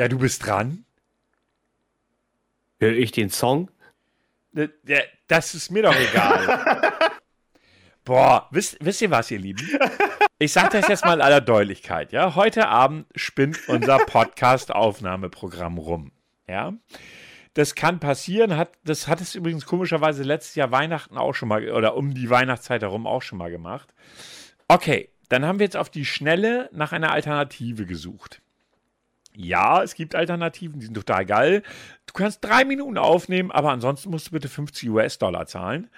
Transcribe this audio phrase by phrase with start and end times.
[0.00, 0.86] Ja, du bist dran.
[2.78, 3.70] Höre ich den Song?
[4.56, 4.68] Äh,
[5.28, 6.94] das ist mir doch egal.
[8.06, 9.68] Boah, wisst, wisst ihr was, ihr Lieben?
[10.38, 12.34] Ich sage das jetzt mal in aller Deutlichkeit, ja.
[12.34, 16.12] Heute Abend spinnt unser Podcast-Aufnahmeprogramm rum,
[16.48, 16.72] ja.
[17.52, 21.68] Das kann passieren, hat, das hat es übrigens komischerweise letztes Jahr Weihnachten auch schon mal,
[21.72, 23.92] oder um die Weihnachtszeit herum auch schon mal gemacht.
[24.66, 28.40] Okay, dann haben wir jetzt auf die Schnelle nach einer Alternative gesucht.
[29.34, 31.62] Ja, es gibt Alternativen, die sind total geil.
[32.06, 35.88] Du kannst drei Minuten aufnehmen, aber ansonsten musst du bitte 50 US-Dollar zahlen.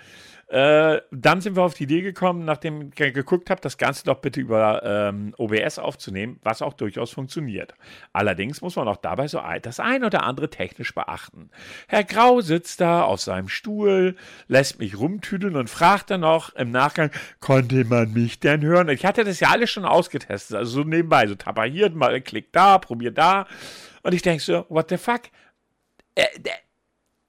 [0.52, 4.18] Äh, dann sind wir auf die Idee gekommen, nachdem ich geguckt habe, das Ganze doch
[4.18, 7.72] bitte über ähm, OBS aufzunehmen, was auch durchaus funktioniert.
[8.12, 11.48] Allerdings muss man auch dabei so das ein oder andere technisch beachten.
[11.88, 14.14] Herr Grau sitzt da auf seinem Stuhl,
[14.46, 18.90] lässt mich rumtüdeln und fragt dann noch im Nachgang, konnte man mich denn hören?
[18.90, 22.76] Ich hatte das ja alles schon ausgetestet, also so nebenbei, so tapahiert, mal klick da,
[22.76, 23.46] probier da.
[24.02, 25.22] Und ich denke so, what the fuck?
[26.14, 26.26] Äh,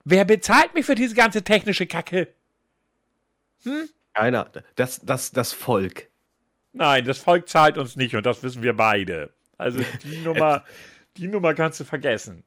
[0.03, 2.27] wer bezahlt mich für diese ganze technische Kacke?
[3.63, 3.89] Hm?
[4.13, 4.51] Keiner.
[4.75, 6.09] Das, das, das Volk.
[6.71, 9.31] Nein, das Volk zahlt uns nicht und das wissen wir beide.
[9.57, 10.63] Also die Nummer,
[11.17, 12.43] die Nummer kannst du vergessen.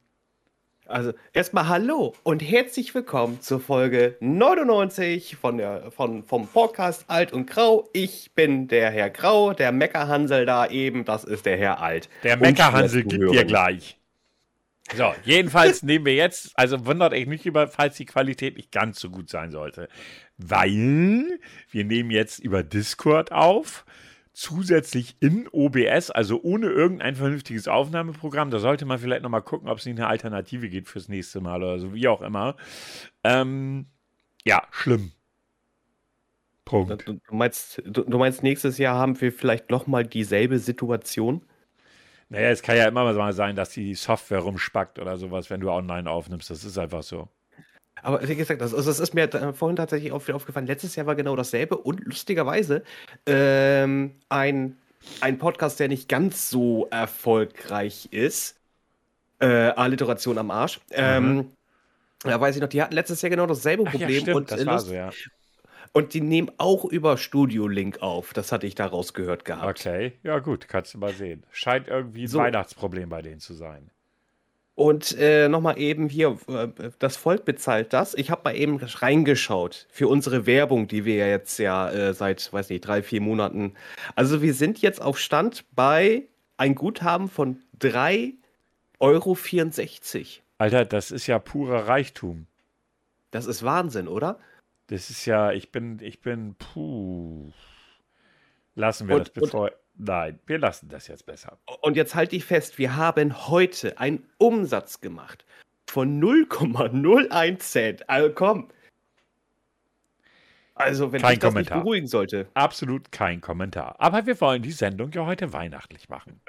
[0.85, 7.33] Also erstmal Hallo und herzlich willkommen zur Folge 99 von der, von, vom Podcast Alt
[7.33, 7.89] und Grau.
[7.91, 12.07] Ich bin der Herr Grau, der Meckerhansel da eben, das ist der Herr Alt.
[12.23, 13.96] Der Meckerhansel gibt dir gleich.
[14.95, 18.99] So, jedenfalls nehmen wir jetzt, also wundert euch nicht über, falls die Qualität nicht ganz
[18.99, 19.89] so gut sein sollte
[20.37, 21.39] weil
[21.71, 23.85] wir nehmen jetzt über Discord auf,
[24.33, 28.51] zusätzlich in OBS, also ohne irgendein vernünftiges Aufnahmeprogramm.
[28.51, 31.63] Da sollte man vielleicht nochmal gucken, ob es nicht eine Alternative geht fürs nächste Mal
[31.63, 32.55] oder so, wie auch immer.
[33.23, 33.87] Ähm,
[34.45, 35.11] ja, schlimm.
[36.65, 37.07] Punkt.
[37.07, 41.43] Du, meinst, du, du meinst, nächstes Jahr haben wir vielleicht nochmal dieselbe Situation?
[42.29, 45.71] Naja, es kann ja immer mal sein, dass die Software rumspackt oder sowas, wenn du
[45.71, 46.49] online aufnimmst.
[46.49, 47.29] Das ist einfach so.
[48.01, 50.67] Aber wie gesagt, das, also das ist mir vorhin tatsächlich aufgefallen.
[50.67, 52.83] Letztes Jahr war genau dasselbe und lustigerweise
[53.25, 54.77] ähm, ein,
[55.21, 58.55] ein Podcast, der nicht ganz so erfolgreich ist.
[59.39, 60.79] Äh, Alliteration am Arsch.
[60.89, 60.95] Mhm.
[60.97, 61.51] Ähm,
[62.23, 64.09] da weiß ich noch, die hatten letztes Jahr genau dasselbe Problem.
[64.09, 65.11] Ja, stimmt, und, das war so, ja.
[65.97, 68.31] Und die nehmen auch über Studio Link auf.
[68.31, 69.79] Das hatte ich daraus gehört gehabt.
[69.79, 71.43] Okay, ja gut, kannst du mal sehen.
[71.49, 72.37] Scheint irgendwie ein so.
[72.37, 73.89] Weihnachtsproblem bei denen zu sein.
[74.75, 76.67] Und äh, nochmal eben hier, äh,
[76.99, 78.13] das Volk bezahlt das.
[78.13, 82.53] Ich habe mal eben reingeschaut für unsere Werbung, die wir ja jetzt ja äh, seit,
[82.53, 83.73] weiß nicht, drei, vier Monaten.
[84.13, 88.35] Also wir sind jetzt auf Stand bei ein Guthaben von 3,64
[88.99, 89.35] Euro.
[90.59, 92.45] Alter, das ist ja purer Reichtum.
[93.31, 94.37] Das ist Wahnsinn, oder?
[94.87, 97.51] Das ist ja, ich bin, ich bin, puh.
[98.75, 99.71] Lassen wir und, das bevor.
[99.95, 101.57] Nein, wir lassen das jetzt besser.
[101.81, 105.45] Und jetzt halte ich fest, wir haben heute einen Umsatz gemacht
[105.87, 108.09] von 0,01 Cent.
[108.09, 108.69] Also komm.
[110.75, 111.77] Also, wenn kein ich das Kommentar.
[111.77, 112.47] nicht beruhigen sollte.
[112.53, 113.95] Absolut kein Kommentar.
[113.97, 116.39] Aber wir wollen die Sendung ja heute weihnachtlich machen.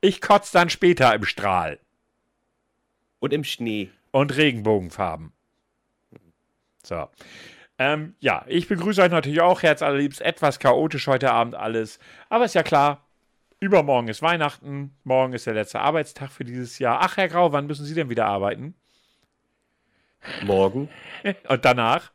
[0.00, 1.80] Ich kotze dann später im Strahl.
[3.18, 3.90] Und im Schnee.
[4.12, 5.32] Und Regenbogenfarben.
[6.84, 7.08] So.
[7.78, 10.20] Ähm, ja, ich begrüße euch natürlich auch herzallerliebst.
[10.20, 11.98] Etwas chaotisch heute Abend alles.
[12.28, 13.06] Aber ist ja klar,
[13.60, 14.96] übermorgen ist Weihnachten.
[15.02, 17.00] Morgen ist der letzte Arbeitstag für dieses Jahr.
[17.02, 18.74] Ach, Herr Grau, wann müssen Sie denn wieder arbeiten?
[20.44, 20.88] Morgen.
[21.48, 22.12] Und danach?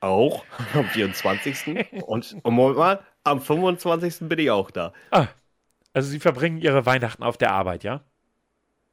[0.00, 0.44] Auch
[0.74, 1.86] am 24.
[2.06, 4.28] und, und Moment mal, am 25.
[4.28, 4.92] bin ich auch da.
[5.10, 5.26] Ah,
[5.92, 8.04] also Sie verbringen Ihre Weihnachten auf der Arbeit, ja?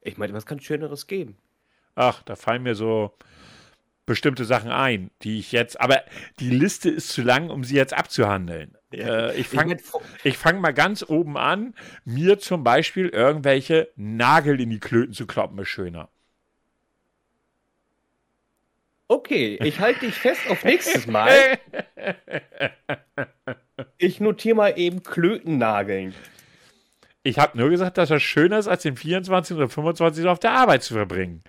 [0.00, 1.36] Ich meine, was kann Schöneres geben?
[1.94, 3.12] Ach, da fallen mir so
[4.06, 6.02] bestimmte Sachen ein, die ich jetzt, aber
[6.40, 8.76] die Liste ist zu lang, um sie jetzt abzuhandeln.
[8.92, 9.28] Ja.
[9.28, 9.76] Äh, ich fange
[10.22, 11.74] ich fang mal ganz oben an.
[12.04, 16.08] Mir zum Beispiel irgendwelche Nagel in die Klöten zu kloppen, ist schöner.
[19.08, 21.58] Okay, ich halte dich fest auf nächstes Mal.
[23.98, 26.14] Ich notiere mal eben Klötennageln.
[27.22, 30.52] Ich habe nur gesagt, dass das schöner ist, als den 24 oder 25 auf der
[30.52, 31.42] Arbeit zu verbringen.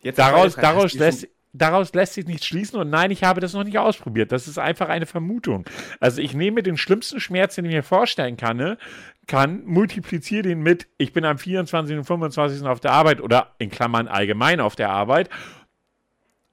[0.00, 3.64] Jetzt daraus, daraus lässt, daraus lässt sich nichts schließen und nein, ich habe das noch
[3.64, 4.32] nicht ausprobiert.
[4.32, 5.64] Das ist einfach eine Vermutung.
[6.00, 8.78] Also ich nehme den schlimmsten Schmerz, den ich mir vorstellen kann, ne,
[9.26, 11.98] kann multipliziere den mit, ich bin am 24.
[11.98, 12.66] und 25.
[12.66, 15.30] auf der Arbeit oder in Klammern allgemein auf der Arbeit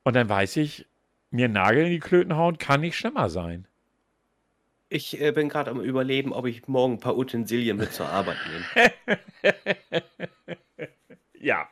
[0.04, 0.86] und dann weiß ich,
[1.32, 3.68] mir Nagel in die Klöten hauen kann nicht schlimmer sein.
[4.88, 8.38] Ich äh, bin gerade am Überleben, ob ich morgen ein paar Utensilien mit zur Arbeit
[8.76, 8.94] nehme.
[11.34, 11.68] ja.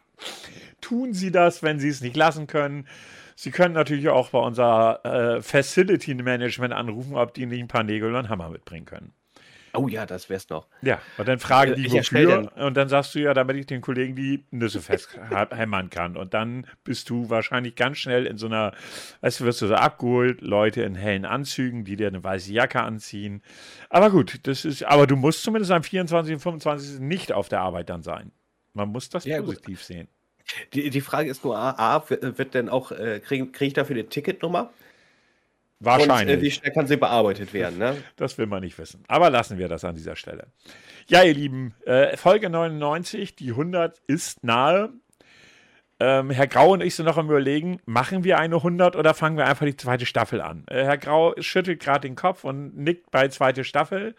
[0.84, 2.88] Tun Sie das, wenn Sie es nicht lassen können.
[3.36, 5.04] Sie können natürlich auch bei unser
[5.38, 9.14] äh, Facility Management anrufen, ob die nicht ein paar Nägel und einen Hammer mitbringen können.
[9.76, 10.68] Oh ja, das wär's noch.
[10.84, 12.52] Ja, und dann fragen Äh, die, ich wofür.
[12.58, 16.16] Und dann sagst du ja, damit ich den Kollegen die Nüsse festhämmern kann.
[16.16, 18.74] Und dann bist du wahrscheinlich ganz schnell in so einer,
[19.22, 22.82] weißt du, wirst du so abgeholt, Leute in hellen Anzügen, die dir eine weiße Jacke
[22.84, 23.42] anziehen.
[23.90, 26.36] Aber gut, das ist, aber du musst zumindest am 24.
[26.36, 27.00] und 25.
[27.00, 28.32] nicht auf der Arbeit dann sein.
[28.74, 29.48] Man muss das Ja, gut.
[29.48, 30.08] positiv sehen.
[30.74, 33.96] Die, die Frage ist nur, A, A wird denn auch, äh, kriege krieg ich dafür
[33.96, 34.72] eine Ticketnummer?
[35.80, 36.38] Wahrscheinlich.
[36.38, 37.98] Und äh, wie schnell kann sie bearbeitet werden, ne?
[38.16, 39.04] Das will man nicht wissen.
[39.08, 40.48] Aber lassen wir das an dieser Stelle.
[41.08, 44.94] Ja, ihr Lieben, äh, Folge 99, die 100 ist nahe.
[46.00, 49.38] Ähm, Herr Grau und ich sind noch am Überlegen, machen wir eine 100 oder fangen
[49.38, 50.64] wir einfach die zweite Staffel an?
[50.68, 54.16] Äh, Herr Grau schüttelt gerade den Kopf und nickt bei zweite Staffel.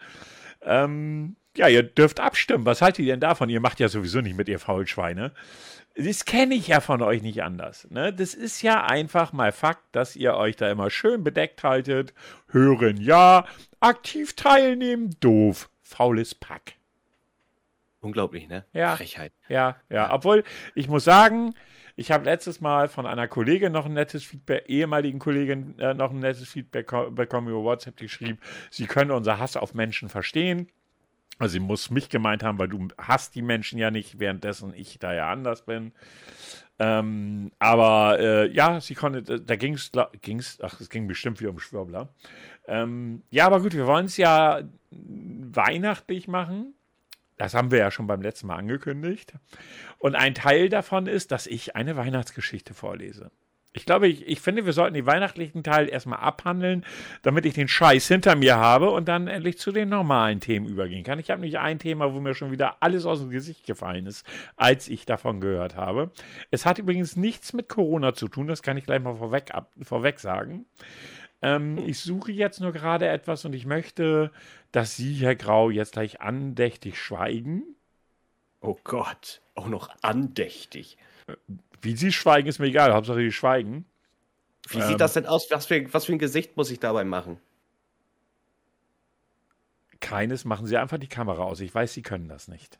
[0.61, 2.65] Ähm, ja, ihr dürft abstimmen.
[2.65, 3.49] Was haltet ihr denn davon?
[3.49, 5.31] Ihr macht ja sowieso nicht mit, ihr Faulschweine.
[5.97, 7.87] Das kenne ich ja von euch nicht anders.
[7.89, 8.11] Ne?
[8.11, 12.13] Das ist ja einfach mal Fakt, dass ihr euch da immer schön bedeckt haltet.
[12.49, 13.45] Hören ja,
[13.79, 15.69] aktiv teilnehmen doof.
[15.81, 16.73] Faules Pack.
[18.01, 18.65] Unglaublich, ne?
[18.73, 18.95] Ja.
[18.97, 19.31] Frechheit.
[19.47, 20.13] Ja, ja.
[20.13, 20.43] Obwohl,
[20.75, 21.55] ich muss sagen,
[21.95, 26.11] ich habe letztes Mal von einer Kollegin noch ein nettes Feedback, ehemaligen Kollegin äh, noch
[26.11, 30.09] ein nettes Feedback ko- bekommen über WhatsApp, die schrieb, sie könne unser Hass auf Menschen
[30.09, 30.67] verstehen.
[31.37, 34.99] Also sie muss mich gemeint haben, weil du hasst die Menschen ja nicht, währenddessen ich
[34.99, 35.91] da ja anders bin.
[36.77, 39.91] Ähm, aber äh, ja, sie konnte, da ging es,
[40.61, 42.09] ach, es ging bestimmt wie um Schwurbler.
[42.67, 44.61] Ähm, ja, aber gut, wir wollen es ja
[44.91, 46.73] weihnachtlich machen.
[47.37, 49.33] Das haben wir ja schon beim letzten Mal angekündigt.
[49.97, 53.31] Und ein Teil davon ist, dass ich eine Weihnachtsgeschichte vorlese.
[53.75, 56.85] Ich glaube, ich, ich finde, wir sollten den weihnachtlichen Teil erstmal abhandeln,
[57.21, 61.03] damit ich den Scheiß hinter mir habe und dann endlich zu den normalen Themen übergehen
[61.03, 61.19] kann.
[61.19, 64.25] Ich habe nämlich ein Thema, wo mir schon wieder alles aus dem Gesicht gefallen ist,
[64.55, 66.11] als ich davon gehört habe.
[66.51, 69.71] Es hat übrigens nichts mit Corona zu tun, das kann ich gleich mal vorweg, ab,
[69.81, 70.65] vorweg sagen.
[71.41, 74.31] Ähm, ich suche jetzt nur gerade etwas und ich möchte,
[74.71, 77.63] dass Sie, Herr Grau, jetzt gleich andächtig schweigen.
[78.61, 79.41] Oh Gott.
[79.53, 80.97] Auch noch andächtig.
[81.81, 82.93] Wie Sie schweigen, ist mir egal.
[82.93, 83.85] Hauptsache, Sie schweigen.
[84.69, 84.87] Wie Ähm.
[84.87, 85.49] sieht das denn aus?
[85.51, 87.39] Was für, was für ein Gesicht muss ich dabei machen?
[89.99, 91.59] Keines, machen Sie einfach die Kamera aus.
[91.61, 92.79] Ich weiß, Sie können das nicht.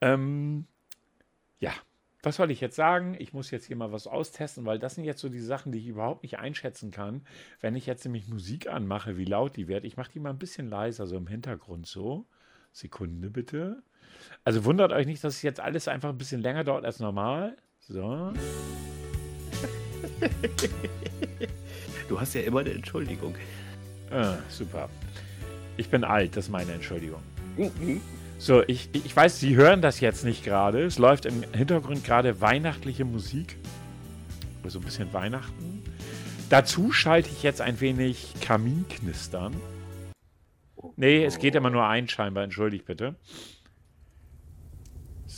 [0.00, 0.66] Ähm,
[1.58, 1.72] ja,
[2.22, 3.16] was soll ich jetzt sagen?
[3.18, 5.78] Ich muss jetzt hier mal was austesten, weil das sind jetzt so die Sachen, die
[5.78, 7.22] ich überhaupt nicht einschätzen kann.
[7.60, 10.38] Wenn ich jetzt nämlich Musik anmache, wie laut die wird, ich mache die mal ein
[10.38, 12.26] bisschen leiser, so im Hintergrund so.
[12.72, 13.82] Sekunde bitte.
[14.44, 17.56] Also wundert euch nicht, dass es jetzt alles einfach ein bisschen länger dauert als normal.
[17.80, 18.32] So.
[22.08, 23.34] Du hast ja immer eine Entschuldigung.
[24.10, 24.88] Ah, super.
[25.76, 27.22] Ich bin alt, das ist meine Entschuldigung.
[27.56, 28.00] Mhm.
[28.38, 30.82] So, ich, ich weiß, Sie hören das jetzt nicht gerade.
[30.84, 33.56] Es läuft im Hintergrund gerade weihnachtliche Musik.
[34.66, 35.82] So ein bisschen Weihnachten.
[36.48, 39.54] Dazu schalte ich jetzt ein wenig Kaminknistern.
[40.96, 43.14] Nee, es geht immer nur ein scheinbar, entschuldigt bitte.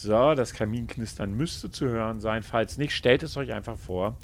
[0.02, 2.42] So, das Kaminknistern müsste zu hören sein.
[2.42, 4.16] Falls nicht, stellt es euch einfach vor.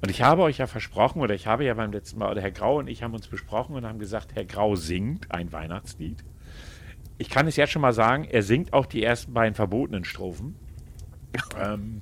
[0.00, 2.52] Und ich habe euch ja versprochen, oder ich habe ja beim letzten Mal, oder Herr
[2.52, 6.22] Grau und ich haben uns besprochen und haben gesagt, Herr Grau singt ein Weihnachtslied.
[7.18, 10.54] Ich kann es jetzt schon mal sagen, er singt auch die ersten beiden verbotenen Strophen.
[11.60, 12.00] ähm,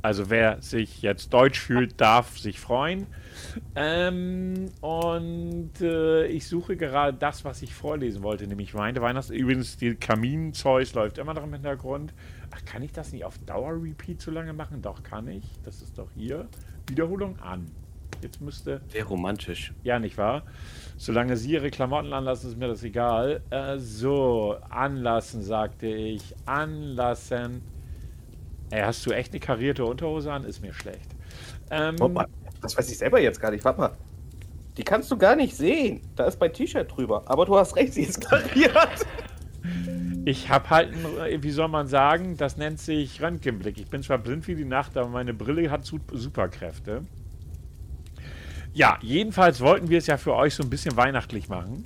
[0.00, 3.06] also wer sich jetzt deutsch fühlt, darf sich freuen.
[3.74, 9.30] Ähm, und äh, ich suche gerade das, was ich vorlesen wollte, nämlich meine Weihnachts...
[9.30, 12.14] Übrigens, die Kaminzeus läuft immer noch im Hintergrund.
[12.50, 14.82] Ach, kann ich das nicht auf Dauer-Repeat so lange machen?
[14.82, 15.44] Doch, kann ich.
[15.64, 16.48] Das ist doch hier.
[16.88, 17.70] Wiederholung an.
[18.22, 18.80] Jetzt müsste...
[18.88, 19.72] Sehr romantisch.
[19.82, 20.42] Ja, nicht wahr?
[20.96, 23.42] Solange Sie Ihre Klamotten anlassen, ist mir das egal.
[23.50, 26.34] Äh, so, anlassen, sagte ich.
[26.46, 27.62] Anlassen.
[28.70, 30.44] Ey, hast du echt eine karierte Unterhose an?
[30.44, 31.14] Ist mir schlecht.
[31.70, 32.26] Ähm, Hoppa.
[32.62, 33.64] Das weiß ich selber jetzt gar nicht.
[33.64, 33.92] Warte mal.
[34.76, 36.00] Die kannst du gar nicht sehen.
[36.16, 37.22] Da ist mein T-Shirt drüber.
[37.26, 39.06] Aber du hast recht, sie ist kariert.
[40.24, 43.78] ich habe halt, ein, wie soll man sagen, das nennt sich Röntgenblick.
[43.78, 47.02] Ich bin zwar blind wie die Nacht, aber meine Brille hat Su- Superkräfte.
[48.74, 51.84] Ja, jedenfalls wollten wir es ja für euch so ein bisschen weihnachtlich machen.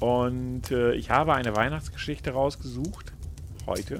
[0.00, 3.12] Und äh, ich habe eine Weihnachtsgeschichte rausgesucht.
[3.66, 3.98] Heute.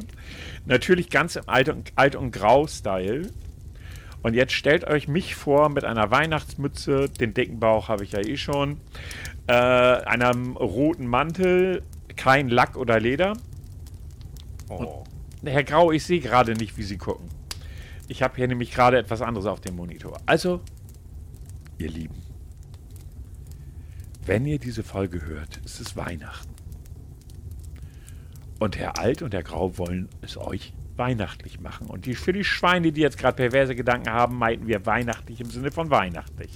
[0.65, 3.31] Natürlich ganz im Alt- und, Alt und Grau-Style.
[4.23, 8.21] Und jetzt stellt euch mich vor mit einer Weihnachtsmütze, den dicken Bauch habe ich ja
[8.21, 8.81] eh schon,
[9.47, 11.83] äh, einem roten Mantel,
[12.18, 13.34] kein Lack oder Leder.
[14.68, 15.04] Oh.
[15.44, 17.28] Herr Grau, ich sehe gerade nicht, wie Sie gucken.
[18.08, 20.20] Ich habe hier nämlich gerade etwas anderes auf dem Monitor.
[20.26, 20.60] Also,
[21.78, 22.16] ihr Lieben,
[24.26, 26.54] wenn ihr diese Folge hört, ist es Weihnachten.
[28.58, 31.87] Und Herr Alt und Herr Grau wollen es euch weihnachtlich machen.
[31.87, 35.50] Und die, für die Schweine, die jetzt gerade perverse Gedanken haben, meinten wir weihnachtlich im
[35.50, 36.50] Sinne von weihnachtlich.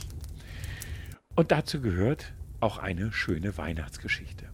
[1.36, 4.51] Und dazu gehört auch eine schöne Weihnachtsgeschichte.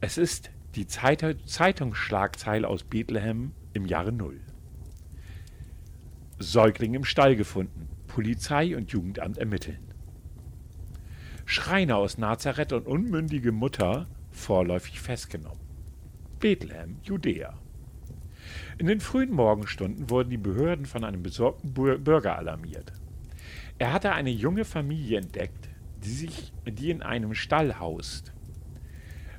[0.00, 4.40] Es ist die Zeit Zeitungsschlagzeile aus Bethlehem im Jahre Null.
[6.38, 7.88] Säugling im Stall gefunden.
[8.06, 9.94] Polizei und Jugendamt ermitteln.
[11.46, 15.64] Schreiner aus Nazareth und unmündige Mutter vorläufig festgenommen.
[16.40, 17.54] Bethlehem, Judäa.
[18.76, 22.92] In den frühen Morgenstunden wurden die Behörden von einem besorgten Bürger alarmiert.
[23.78, 25.70] Er hatte eine junge Familie entdeckt,
[26.04, 28.34] die sich, die in einem Stall haust.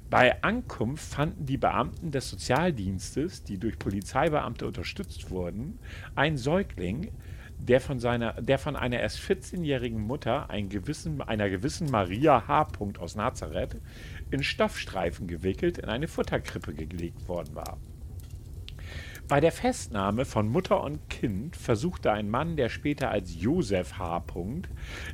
[0.10, 5.80] Bei Ankunft fanden die Beamten des Sozialdienstes, die durch Polizeibeamte unterstützt wurden,
[6.16, 7.12] einen Säugling,
[7.60, 12.70] der von, seiner, der von einer erst 14-jährigen Mutter, gewissen, einer gewissen Maria H.
[13.00, 13.78] aus Nazareth,
[14.32, 17.78] in Stoffstreifen gewickelt in eine Futterkrippe gelegt worden war.
[19.28, 24.24] Bei der Festnahme von Mutter und Kind versuchte ein Mann, der später als Josef H.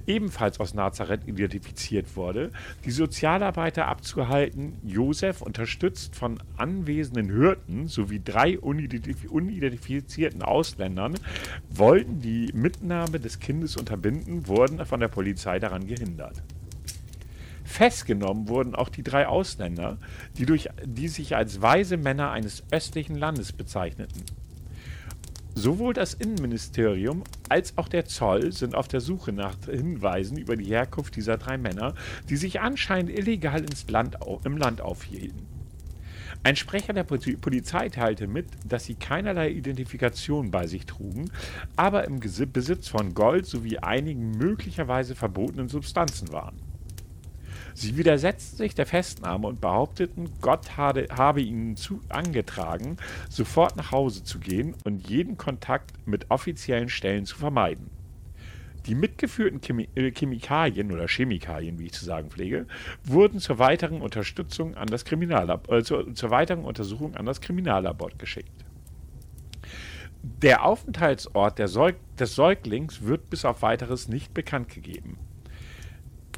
[0.06, 2.52] ebenfalls aus Nazareth identifiziert wurde,
[2.86, 4.78] die Sozialarbeiter abzuhalten.
[4.84, 11.16] Josef, unterstützt von anwesenden Hirten sowie drei unidentifizierten Ausländern,
[11.72, 16.44] wollten die Mitnahme des Kindes unterbinden, wurden von der Polizei daran gehindert.
[17.74, 19.98] Festgenommen wurden auch die drei Ausländer,
[20.38, 24.22] die, durch, die sich als weise Männer eines östlichen Landes bezeichneten.
[25.56, 30.66] Sowohl das Innenministerium als auch der Zoll sind auf der Suche nach Hinweisen über die
[30.70, 31.96] Herkunft dieser drei Männer,
[32.30, 35.48] die sich anscheinend illegal ins Land, im Land aufhielten.
[36.44, 41.32] Ein Sprecher der Polizei teilte mit, dass sie keinerlei Identifikation bei sich trugen,
[41.76, 46.73] aber im Besitz von Gold sowie einigen möglicherweise verbotenen Substanzen waren.
[47.74, 52.98] Sie widersetzten sich der Festnahme und behaupteten, Gott habe, habe ihnen zu, angetragen,
[53.30, 57.90] sofort nach Hause zu gehen und jeden Kontakt mit offiziellen Stellen zu vermeiden.
[58.86, 59.62] Die mitgeführten
[59.96, 62.68] äh, Chemikalien oder Chemikalien, wie ich zu sagen pflege,
[63.04, 68.12] wurden zur weiteren Unterstützung an das Kriminallab äh, zur, zur weiteren Untersuchung an das Kriminallabor
[68.18, 68.66] geschickt.
[70.22, 75.18] Der Aufenthaltsort Säug des Säuglings wird bis auf weiteres nicht bekannt gegeben.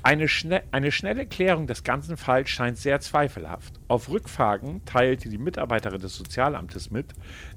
[0.06, 3.80] Eine, schne eine, schnelle Klärung des ganzen Falls scheint sehr zweifelhaft.
[3.88, 7.16] Auf Rückfragen teilte die Mitarbeiterin des Sozialamtes mit,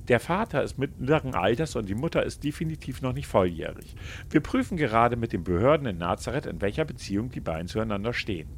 [0.09, 3.95] der Vater ist mittleren Alters und die Mutter ist definitiv noch nicht volljährig.
[4.31, 8.49] Wir prüfen gerade mit den Behörden in Nazareth, in welcher Beziehung die beiden zueinander stehen.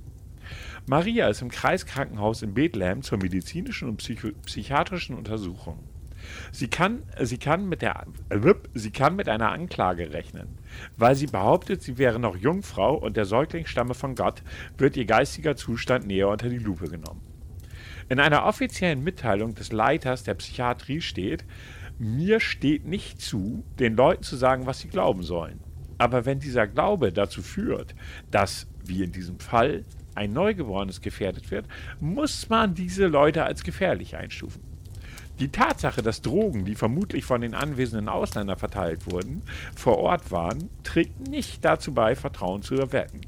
[0.86, 3.96] Maria ist im Kreiskrankenhaus in Bethlehem zur medizinischen und
[4.46, 5.80] psychiatrischen Untersuchung.
[6.52, 8.06] Sie kann, sie, kann mit der,
[8.74, 10.58] sie kann mit einer Anklage rechnen.
[10.96, 14.42] Weil sie behauptet, sie wäre noch Jungfrau und der Säugling stamme von Gott,
[14.78, 17.22] wird ihr geistiger Zustand näher unter die Lupe genommen.
[18.08, 21.44] In einer offiziellen Mitteilung des Leiters der Psychiatrie steht,
[21.98, 25.60] mir steht nicht zu, den Leuten zu sagen, was sie glauben sollen.
[25.98, 27.94] Aber wenn dieser Glaube dazu führt,
[28.30, 29.84] dass, wie in diesem Fall,
[30.14, 31.66] ein Neugeborenes gefährdet wird,
[32.00, 34.62] muss man diese Leute als gefährlich einstufen.
[35.40, 39.40] Die Tatsache, dass Drogen, die vermutlich von den anwesenden Ausländern verteilt wurden,
[39.74, 43.22] vor Ort waren, trägt nicht dazu bei, Vertrauen zu erwecken.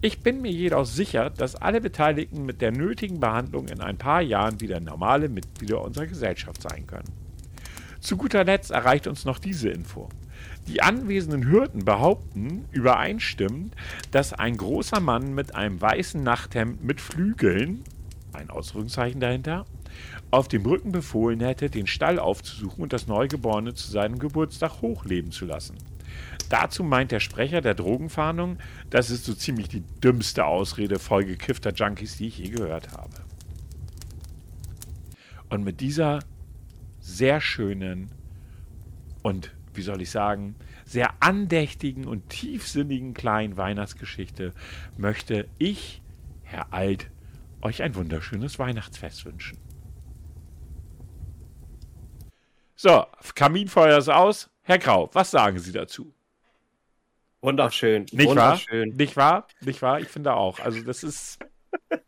[0.00, 4.22] Ich bin mir jedoch sicher, dass alle Beteiligten mit der nötigen Behandlung in ein paar
[4.22, 7.12] Jahren wieder normale Mitglieder unserer Gesellschaft sein können.
[7.98, 10.08] Zu guter Letzt erreicht uns noch diese Info.
[10.68, 13.74] Die anwesenden Hürden behaupten übereinstimmend,
[14.12, 17.82] dass ein großer Mann mit einem weißen Nachthemd mit Flügeln,
[18.32, 19.66] ein Ausrufungszeichen dahinter,
[20.30, 25.30] auf dem Rücken befohlen hätte, den Stall aufzusuchen und das Neugeborene zu seinem Geburtstag hochleben
[25.30, 25.76] zu lassen.
[26.48, 28.58] Dazu meint der Sprecher der Drogenfahndung,
[28.90, 33.16] das ist so ziemlich die dümmste Ausrede voll gekiffter Junkies, die ich je gehört habe.
[35.50, 36.20] Und mit dieser
[37.00, 38.10] sehr schönen
[39.22, 40.54] und, wie soll ich sagen,
[40.84, 44.54] sehr andächtigen und tiefsinnigen kleinen Weihnachtsgeschichte
[44.96, 46.02] möchte ich,
[46.42, 47.10] Herr Alt,
[47.60, 49.58] euch ein wunderschönes Weihnachtsfest wünschen.
[52.80, 53.04] So,
[53.34, 54.48] Kaminfeuer ist aus.
[54.62, 56.14] Herr Grau, was sagen Sie dazu?
[57.40, 58.06] Wunderschön.
[58.12, 58.90] Nicht Wunderschön.
[58.90, 58.96] wahr?
[58.96, 59.46] Nicht wahr?
[59.62, 60.00] Nicht wahr?
[60.00, 60.60] Ich finde auch.
[60.60, 61.38] Also, das ist.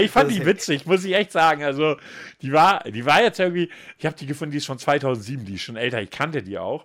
[0.00, 1.62] Ich fand die witzig, muss ich echt sagen.
[1.62, 1.96] Also,
[2.42, 3.70] die war, die war jetzt irgendwie.
[3.96, 6.02] Ich habe die gefunden, die ist von 2007, die ist schon älter.
[6.02, 6.84] Ich kannte die auch.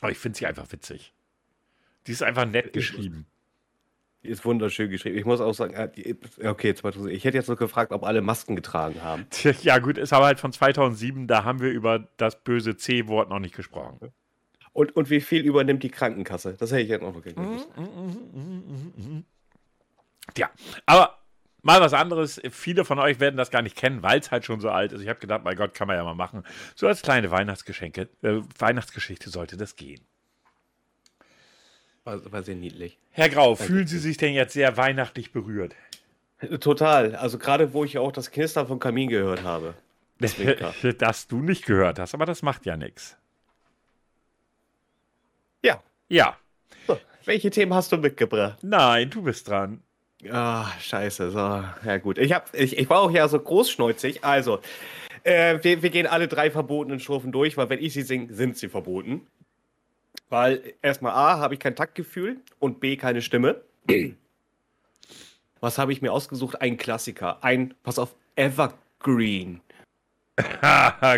[0.00, 1.12] Aber ich finde sie einfach witzig.
[2.06, 3.26] Die ist einfach nett geschrieben.
[4.24, 5.18] Die ist wunderschön geschrieben.
[5.18, 6.14] Ich muss auch sagen, äh,
[6.46, 9.26] okay, 2000, ich hätte jetzt noch gefragt, ob alle Masken getragen haben.
[9.62, 13.38] Ja, gut, ist aber halt von 2007, da haben wir über das böse C-Wort noch
[13.38, 14.12] nicht gesprochen.
[14.72, 16.54] Und, und wie viel übernimmt die Krankenkasse?
[16.58, 17.68] Das hätte ich jetzt noch wirklich gewusst.
[20.36, 20.50] Ja,
[20.86, 21.18] aber
[21.62, 22.40] mal was anderes.
[22.50, 25.02] Viele von euch werden das gar nicht kennen, weil es halt schon so alt ist.
[25.02, 26.44] Ich habe gedacht, mein Gott, kann man ja mal machen.
[26.74, 30.00] So als kleine Weihnachtsgeschenke, äh, Weihnachtsgeschichte sollte das gehen.
[32.04, 32.98] War, war sehr niedlich.
[33.10, 35.74] Herr Grau, fühlen Sie sich denn jetzt sehr weihnachtlich berührt?
[36.60, 37.16] Total.
[37.16, 39.74] Also gerade wo ich auch das Knistern vom Kamin gehört habe.
[40.98, 43.16] das du nicht gehört hast, aber das macht ja nichts.
[45.62, 45.82] Ja.
[46.08, 46.36] Ja.
[46.86, 48.58] So, welche Themen hast du mitgebracht?
[48.62, 49.82] Nein, du bist dran.
[50.30, 51.30] Ah, scheiße.
[51.30, 52.18] So, ja gut.
[52.18, 54.24] Ich, hab, ich, ich war auch ja so großschneuzig.
[54.24, 54.60] Also,
[55.22, 58.56] äh, wir, wir gehen alle drei verbotenen Strophen durch, weil wenn ich sie singe, sind
[58.56, 59.26] sie verboten.
[60.34, 63.60] Weil erstmal A, habe ich kein Taktgefühl und B, keine Stimme.
[65.60, 66.60] Was habe ich mir ausgesucht?
[66.60, 67.38] Ein Klassiker.
[67.44, 69.60] Ein, pass auf, Evergreen.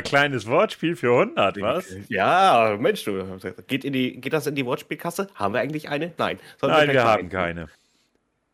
[0.05, 1.97] Kleines Wortspiel für 100, was?
[2.09, 3.39] Ja, Mensch, du.
[3.67, 5.29] Geht, in die, geht das in die Wortspielkasse?
[5.35, 6.13] Haben wir eigentlich eine?
[6.19, 6.39] Nein.
[6.61, 7.71] Nein, wir, wir haben keine.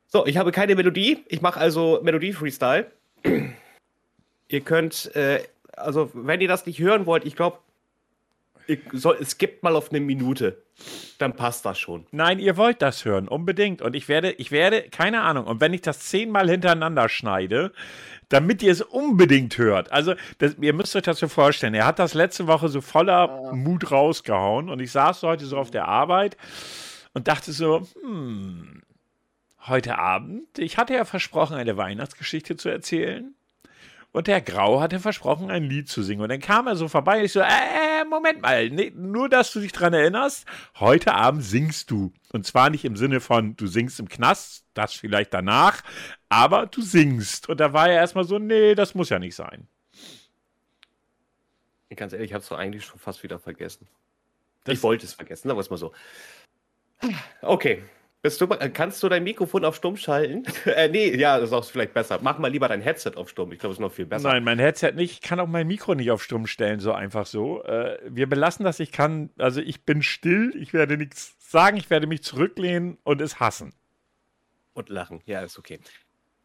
[0.06, 1.24] So, ich habe keine Melodie.
[1.26, 2.86] Ich mache also Melodie-Freestyle.
[4.48, 5.42] ihr könnt, äh,
[5.72, 7.58] also wenn ihr das nicht hören wollt, ich glaube,
[8.66, 10.62] es gibt mal auf eine Minute.
[11.18, 12.06] Dann passt das schon.
[12.10, 13.82] Nein, ihr wollt das hören, unbedingt.
[13.82, 17.72] Und ich werde, ich werde, keine Ahnung, und wenn ich das zehnmal hintereinander schneide,
[18.28, 19.92] damit ihr es unbedingt hört.
[19.92, 21.74] Also, das, ihr müsst euch das so vorstellen.
[21.74, 25.70] Er hat das letzte Woche so voller Mut rausgehauen und ich saß heute so auf
[25.70, 26.36] der Arbeit
[27.12, 28.82] und dachte so, hm,
[29.66, 33.34] heute Abend, ich hatte ja versprochen, eine Weihnachtsgeschichte zu erzählen.
[34.12, 36.20] Und der Grau hatte versprochen, ein Lied zu singen.
[36.20, 39.52] Und dann kam er so vorbei und ich so, äh, Moment mal, nee, nur dass
[39.52, 40.46] du dich dran erinnerst,
[40.78, 42.12] heute Abend singst du.
[42.30, 45.82] Und zwar nicht im Sinne von, du singst im Knast, das vielleicht danach,
[46.28, 47.48] aber du singst.
[47.48, 49.66] Und da war er erstmal so, nee, das muss ja nicht sein.
[51.96, 53.86] Ganz ehrlich, ich habe es doch eigentlich schon fast wieder vergessen.
[54.64, 55.92] Das ich wollte es vergessen, aber es mal so.
[57.42, 57.82] Okay,
[58.22, 60.44] du, kannst du dein Mikrofon auf Stumm schalten?
[60.64, 62.20] äh, nee, ja, das ist auch vielleicht besser.
[62.22, 63.52] Mach mal lieber dein Headset auf Stumm.
[63.52, 64.28] Ich glaube, es ist noch viel besser.
[64.28, 65.12] Nein, mein Headset nicht.
[65.12, 67.62] Ich kann auch mein Mikro nicht auf Stumm stellen, so einfach so.
[67.64, 68.80] Äh, wir belassen das.
[68.80, 70.52] Ich kann, also ich bin still.
[70.56, 71.76] Ich werde nichts sagen.
[71.76, 73.72] Ich werde mich zurücklehnen und es hassen.
[74.74, 75.20] Und lachen.
[75.26, 75.80] Ja, ist okay.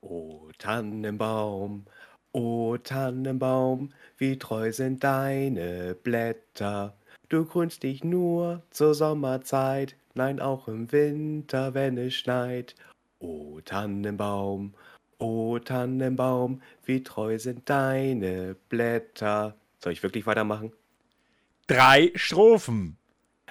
[0.01, 1.85] Oh, Tannenbaum,
[2.31, 6.95] oh, Tannenbaum, wie treu sind deine Blätter.
[7.29, 12.75] Du grünst dich nur zur Sommerzeit nein auch im Winter, wenn es schneit.
[13.19, 14.73] O Tannenbaum,
[15.17, 19.55] o Tannenbaum, wie treu sind deine Blätter.
[19.79, 20.73] Soll ich wirklich weitermachen?
[21.67, 22.97] Drei Strophen.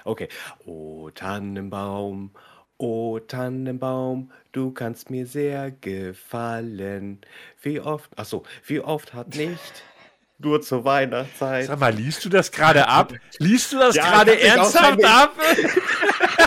[0.03, 0.29] Okay.
[0.65, 2.31] O Tannenbaum,
[2.77, 7.21] O Tannenbaum, du kannst mir sehr gefallen.
[7.61, 9.83] Wie oft, ach so, wie oft hat nicht
[10.37, 11.65] nur zur Weihnachtszeit.
[11.65, 13.13] Sag mal, liest du das gerade ab?
[13.39, 15.35] Liest du das ja, gerade ernsthaft ab?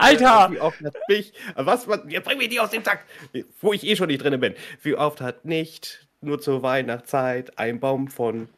[0.00, 0.50] Alter!
[0.50, 3.04] Wie oft hat mich, was, was, jetzt bring mich nicht aus dem Takt,
[3.60, 4.54] wo ich eh schon nicht drin bin.
[4.82, 8.48] Wie oft hat nicht nur zur Weihnachtszeit ein Baum von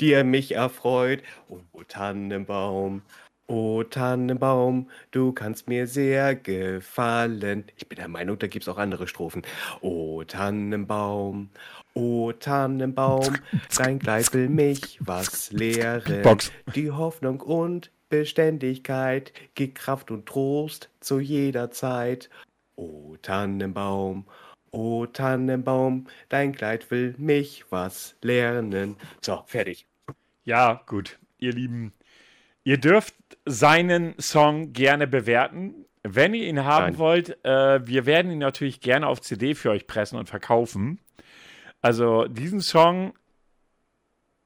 [0.00, 1.22] dir mich erfreut?
[1.48, 3.02] Oh, Tannenbaum,
[3.46, 7.64] oh Tannenbaum, du kannst mir sehr gefallen.
[7.76, 9.42] Ich bin der Meinung, da gibt es auch andere Strophen.
[9.80, 11.50] Oh Tannenbaum,
[11.94, 13.36] O Tannenbaum,
[13.76, 16.22] dein Kleid will mich was lehren.
[16.22, 16.50] Box.
[16.74, 22.28] Die Hoffnung und Beständigkeit gibt Kraft und Trost zu jeder Zeit.
[22.76, 24.26] O Tannenbaum,
[24.70, 28.96] o Tannenbaum, dein Kleid will mich was lernen.
[29.22, 29.86] So, fertig.
[30.44, 31.94] Ja, gut, ihr Lieben.
[32.64, 33.14] Ihr dürft
[33.46, 35.86] seinen Song gerne bewerten.
[36.02, 36.98] Wenn ihr ihn haben Nein.
[36.98, 40.98] wollt, äh, wir werden ihn natürlich gerne auf CD für euch pressen und verkaufen.
[41.80, 43.14] Also diesen Song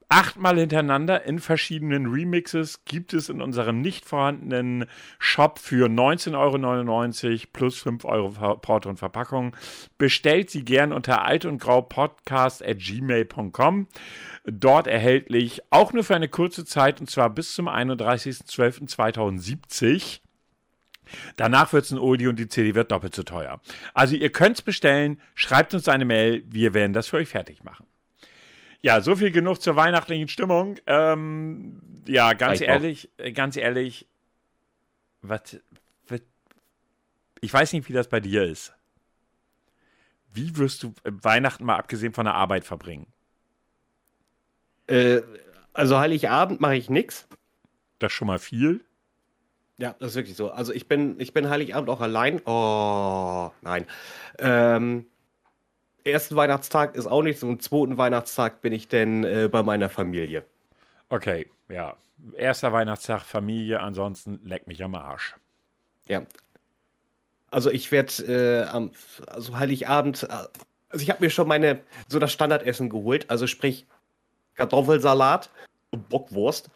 [0.09, 4.85] achtmal hintereinander in verschiedenen Remixes gibt es in unserem nicht vorhandenen
[5.19, 9.55] Shop für 19,99 Euro plus 5 Euro Porto und Verpackung.
[9.97, 13.87] Bestellt sie gern unter altundgraupodcast.gmail.com.
[14.45, 20.21] Dort erhältlich auch nur für eine kurze Zeit und zwar bis zum 31.12.2070.
[21.35, 23.59] Danach wird es ein Oldie und die CD wird doppelt so teuer.
[23.93, 27.63] Also ihr könnt es bestellen, schreibt uns eine Mail, wir werden das für euch fertig
[27.63, 27.85] machen.
[28.81, 30.77] Ja, so viel genug zur weihnachtlichen Stimmung.
[30.85, 33.25] Ähm, ja, ganz Reicht ehrlich, auch.
[33.25, 34.07] Äh, ganz ehrlich,
[35.21, 35.59] was,
[36.07, 36.21] was,
[37.41, 38.73] ich weiß nicht, wie das bei dir ist.
[40.33, 43.07] Wie wirst du Weihnachten mal abgesehen von der Arbeit verbringen?
[44.87, 45.21] Äh,
[45.73, 47.27] also Heiligabend mache ich nichts.
[47.99, 48.81] Das ist schon mal viel.
[49.77, 50.51] Ja, das ist wirklich so.
[50.51, 52.41] Also ich bin, ich bin Heiligabend auch allein.
[52.45, 53.85] Oh, nein.
[54.39, 55.05] Ähm,
[56.07, 60.43] ersten Weihnachtstag ist auch nichts und zweiten Weihnachtstag bin ich denn äh, bei meiner Familie.
[61.09, 61.95] Okay, ja.
[62.35, 65.35] Erster Weihnachtstag Familie, ansonsten leck mich am Arsch.
[66.07, 66.23] Ja.
[67.51, 68.91] Also ich werde äh, am
[69.27, 70.27] also Heiligabend, äh,
[70.89, 73.85] also ich habe mir schon meine so das Standardessen geholt, also sprich
[74.55, 75.49] Kartoffelsalat
[75.91, 76.69] und Bockwurst.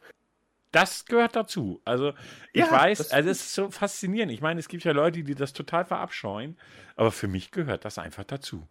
[0.71, 1.81] das gehört dazu.
[1.83, 2.13] Also
[2.53, 4.31] ich ja, weiß, also es ist so faszinierend.
[4.31, 6.57] Ich meine, es gibt ja Leute, die das total verabscheuen,
[6.95, 8.67] aber für mich gehört das einfach dazu.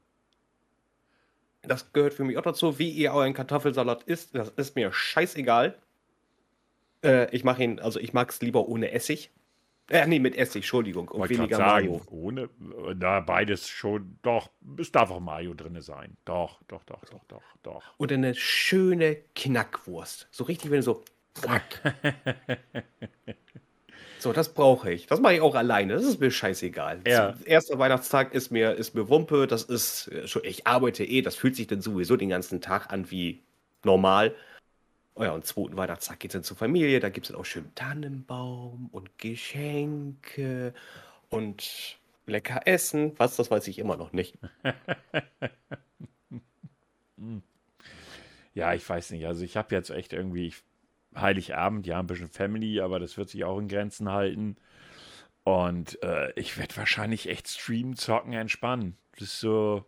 [1.63, 4.35] Das gehört für mich auch dazu, wie ihr euren Kartoffelsalat isst.
[4.35, 5.77] Das ist mir scheißegal.
[7.05, 9.31] Äh, ich mache ihn, also ich mag es lieber ohne Essig.
[9.91, 11.09] Äh, nee, mit Essig, Entschuldigung.
[11.09, 12.03] Und Wollte weniger sagen, Mayo.
[12.11, 12.49] Ohne,
[12.97, 16.17] na, beides schon, doch, es darf auch Mayo drin sein.
[16.25, 17.83] Doch, doch, doch, doch, doch, doch.
[17.97, 20.29] Und eine schöne Knackwurst.
[20.31, 21.05] So richtig, wenn du so.
[24.21, 25.07] so, das brauche ich.
[25.07, 25.95] Das mache ich auch alleine.
[25.95, 27.01] Das ist mir scheißegal.
[27.07, 27.35] Ja.
[27.45, 29.47] Erster Weihnachtstag ist mir, ist mir Wumpe.
[29.47, 30.11] Das ist,
[30.43, 31.23] ich arbeite eh.
[31.23, 33.41] Das fühlt sich dann sowieso den ganzen Tag an wie
[33.85, 34.35] normal.
[35.15, 37.01] Oh ja, und zweiten Weihnachtstag geht es dann zur Familie.
[37.01, 40.75] Da gibt es dann auch schön Tannenbaum und Geschenke
[41.29, 43.13] und lecker Essen.
[43.19, 44.39] Was, das weiß ich immer noch nicht.
[48.55, 49.27] ja, ich weiß nicht.
[49.27, 50.55] Also ich habe jetzt echt irgendwie
[51.17, 54.57] Heiligabend, ja, ein bisschen Family, aber das wird sich auch in Grenzen halten.
[55.45, 58.97] Und äh, ich werde wahrscheinlich echt streamen, zocken, entspannen.
[59.13, 59.85] Das ist so,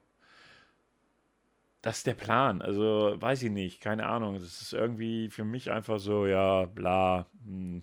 [1.82, 2.62] das ist der Plan.
[2.62, 4.34] Also, weiß ich nicht, keine Ahnung.
[4.34, 7.82] Das ist irgendwie für mich einfach so, ja, bla, hm,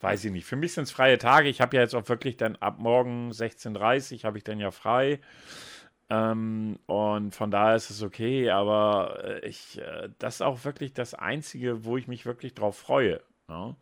[0.00, 0.46] weiß ich nicht.
[0.46, 1.48] Für mich sind es freie Tage.
[1.48, 4.70] Ich habe ja jetzt auch wirklich dann ab morgen 16.30 Uhr habe ich dann ja
[4.70, 5.20] frei.
[6.10, 10.92] Ähm, und von daher ist es okay, aber äh, ich, äh, das ist auch wirklich
[10.92, 13.20] das Einzige, wo ich mich wirklich drauf freue.
[13.48, 13.74] Ne?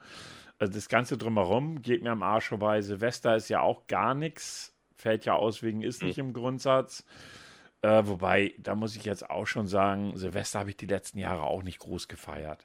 [0.59, 2.81] Also das Ganze drumherum geht mir am Arsch vorbei.
[2.83, 6.29] Silvester ist ja auch gar nichts, fällt ja aus wegen ist nicht hm.
[6.29, 7.05] im Grundsatz.
[7.83, 11.43] Äh, wobei, da muss ich jetzt auch schon sagen, Silvester habe ich die letzten Jahre
[11.43, 12.65] auch nicht groß gefeiert.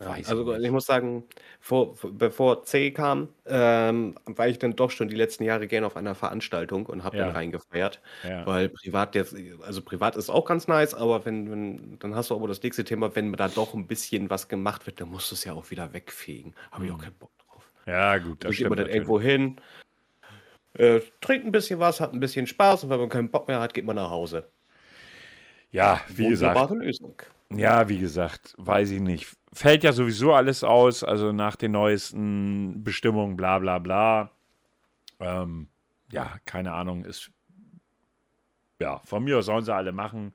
[0.00, 1.24] Weiß also ich, ich muss sagen,
[1.60, 5.94] vor, bevor C kam, ähm, war ich dann doch schon die letzten Jahre gerne auf
[5.94, 7.26] einer Veranstaltung und habe ja.
[7.26, 8.00] dann reingefeiert.
[8.26, 8.46] Ja.
[8.46, 12.34] Weil privat jetzt, also privat ist auch ganz nice, aber wenn, wenn, dann hast du
[12.34, 15.34] aber das nächste Thema, wenn da doch ein bisschen was gemacht wird, dann musst du
[15.34, 16.54] es ja auch wieder wegfegen.
[16.70, 17.02] Habe ich auch hm.
[17.02, 17.70] keinen Bock drauf.
[17.86, 18.78] Ja, gut, das stimmt.
[18.78, 19.56] Dann irgendwo hin,
[20.78, 23.60] äh, trinkt ein bisschen was, hat ein bisschen Spaß und wenn man keinen Bock mehr
[23.60, 24.48] hat, geht man nach Hause.
[25.72, 26.70] Ja, wie gesagt.
[26.70, 27.20] Lösung.
[27.52, 29.36] Ja, wie gesagt, weiß ich nicht.
[29.52, 34.30] Fällt ja sowieso alles aus, also nach den neuesten Bestimmungen, bla bla bla.
[35.18, 35.68] Ähm,
[36.12, 37.30] ja, keine Ahnung, ist.
[38.80, 40.32] Ja, von mir aus sollen sie alle machen.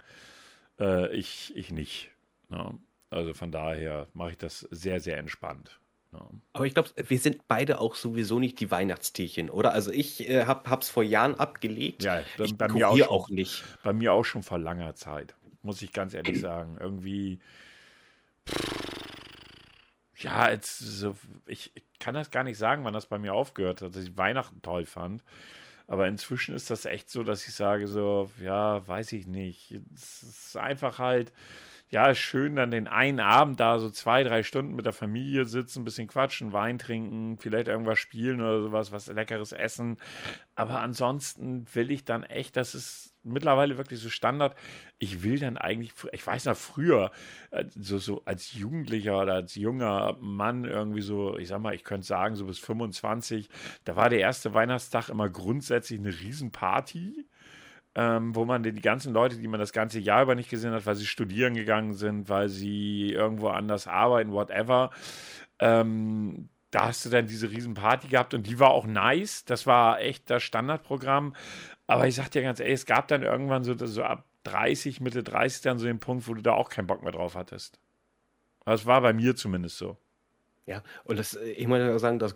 [0.80, 2.12] Äh, ich, ich nicht.
[2.49, 2.80] Ja, ne?
[3.10, 5.80] also von daher mache ich das sehr, sehr entspannt.
[6.12, 6.30] Ja.
[6.54, 9.71] Aber ich glaube, wir sind beide auch sowieso nicht die Weihnachtstierchen, oder?
[9.71, 12.04] Also ich äh, habe es vor Jahren abgelegt.
[12.04, 13.63] Ja, bei, bei mir auch, schon, auch nicht.
[13.84, 16.78] Bei mir auch schon vor langer Zeit, muss ich ganz ehrlich sagen.
[16.80, 17.39] Irgendwie.
[20.17, 23.82] ja, jetzt so, ich, ich kann das gar nicht sagen, wann das bei mir aufgehört
[23.82, 25.23] hat, dass ich Weihnachten toll fand.
[25.88, 29.80] Aber inzwischen ist das echt so, dass ich sage so, ja, weiß ich nicht.
[29.93, 31.32] Es ist einfach halt,
[31.89, 35.82] ja, schön dann den einen Abend da so zwei, drei Stunden mit der Familie sitzen,
[35.82, 39.97] ein bisschen quatschen, Wein trinken, vielleicht irgendwas spielen oder sowas, was leckeres essen.
[40.56, 44.55] Aber ansonsten will ich dann echt, das ist mittlerweile wirklich so Standard.
[44.99, 47.11] Ich will dann eigentlich, ich weiß noch früher,
[47.51, 51.83] äh, so, so als Jugendlicher oder als junger Mann irgendwie so, ich sag mal, ich
[51.83, 53.49] könnte sagen, so bis 25,
[53.83, 57.25] da war der erste Weihnachtstag immer grundsätzlich eine Riesenparty
[57.95, 60.85] ähm, wo man die ganzen Leute, die man das ganze Jahr über nicht gesehen hat,
[60.85, 64.91] weil sie studieren gegangen sind, weil sie irgendwo anders arbeiten, whatever,
[65.59, 69.45] ähm, da hast du dann diese Riesenparty gehabt und die war auch nice.
[69.45, 71.33] Das war echt das Standardprogramm.
[71.87, 75.23] Aber ich sag dir ganz ehrlich, es gab dann irgendwann so, so ab 30, Mitte
[75.23, 77.79] 30 dann so den Punkt, wo du da auch keinen Bock mehr drauf hattest.
[78.65, 79.97] Das war bei mir zumindest so.
[80.65, 82.35] Ja, und das, ich muss sagen, das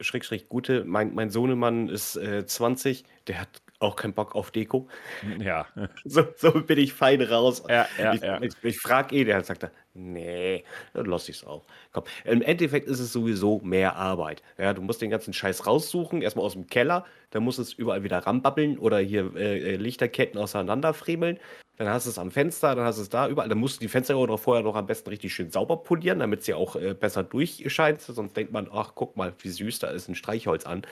[0.00, 4.88] Schrägstrich Gute, mein, mein Sohnemann ist äh, 20, der hat auch keinen Bock auf Deko.
[5.38, 5.66] Ja.
[6.06, 7.62] So, so bin ich fein raus.
[7.68, 8.42] Ja, ja, ich ja.
[8.42, 11.64] ich, ich frage eh, der sagt er, nee, dann lass ich es auch.
[11.92, 14.42] Komm, im Endeffekt ist es sowieso mehr Arbeit.
[14.58, 17.72] Ja, du musst den ganzen Scheiß raussuchen, erstmal aus dem Keller, dann musst du es
[17.72, 21.38] überall wieder ranbabbeln oder hier äh, äh Lichterketten auseinanderfriemeln.
[21.76, 23.48] Dann hast du es am Fenster, dann hast du es da überall.
[23.48, 26.44] Dann musst du die Fenster auch vorher noch am besten richtig schön sauber polieren, damit
[26.44, 28.00] sie auch äh, besser durchscheint.
[28.00, 30.82] Sonst denkt man, ach, guck mal, wie süß, da ist ein Streichholz an.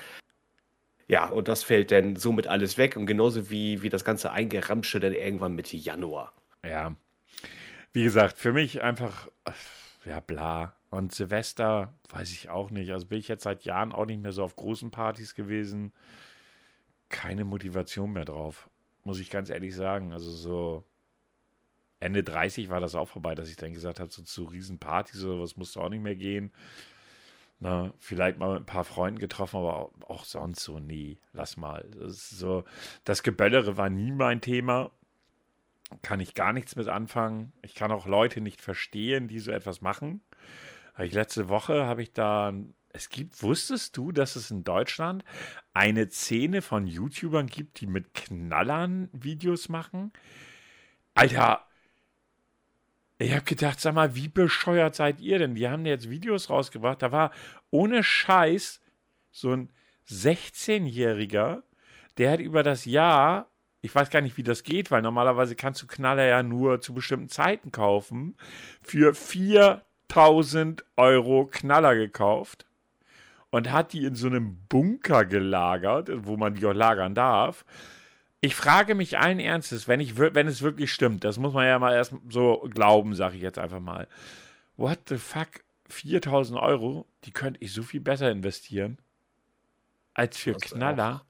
[1.09, 5.01] Ja, und das fällt dann somit alles weg und genauso wie, wie das ganze Eingeramsche
[5.01, 6.33] dann irgendwann Mitte Januar.
[6.65, 6.95] Ja.
[7.93, 9.29] Wie gesagt, für mich einfach,
[10.05, 10.75] ja, bla.
[10.91, 12.93] Und Silvester, weiß ich auch nicht.
[12.93, 15.93] Also bin ich jetzt seit Jahren auch nicht mehr so auf großen Partys gewesen.
[17.09, 18.71] Keine Motivation mehr drauf.
[19.05, 20.13] Muss ich ganz ehrlich sagen.
[20.13, 20.85] Also so
[22.03, 25.41] Ende 30 war das auch vorbei, dass ich dann gesagt habe, so zu Riesenpartys oder
[25.41, 26.53] was musste auch nicht mehr gehen.
[27.63, 31.89] Na, vielleicht mal mit ein paar Freunden getroffen, aber auch sonst so, nee, lass mal.
[31.97, 32.65] Das so,
[33.05, 34.91] das Geböllere war nie mein Thema.
[36.03, 37.53] Kann ich gar nichts mit anfangen.
[37.63, 40.23] Ich kann auch Leute nicht verstehen, die so etwas machen.
[40.99, 42.53] Ich letzte Woche habe ich da.
[42.89, 45.25] Es gibt, wusstest du, dass es in Deutschland
[45.73, 50.13] eine Szene von YouTubern gibt, die mit Knallern Videos machen?
[51.15, 51.65] Alter,
[53.23, 55.55] ich habe gedacht, sag mal, wie bescheuert seid ihr denn?
[55.55, 57.03] Die haben jetzt Videos rausgebracht.
[57.03, 57.31] Da war
[57.71, 58.81] ohne Scheiß
[59.31, 59.71] so ein
[60.09, 61.63] 16-Jähriger,
[62.19, 63.49] der hat über das Jahr,
[63.81, 66.93] ich weiß gar nicht, wie das geht, weil normalerweise kannst du Knaller ja nur zu
[66.93, 68.37] bestimmten Zeiten kaufen,
[68.83, 72.67] für 4000 Euro Knaller gekauft
[73.51, 77.65] und hat die in so einem Bunker gelagert, wo man die auch lagern darf.
[78.45, 81.79] Ich frage mich allen Ernstes, wenn, ich, wenn es wirklich stimmt, das muss man ja
[81.79, 84.09] mal erst so glauben, sage ich jetzt einfach mal.
[84.77, 85.63] What the fuck?
[85.89, 88.99] 4000 Euro, die könnte ich so viel besser investieren
[90.15, 91.25] als für das Knaller.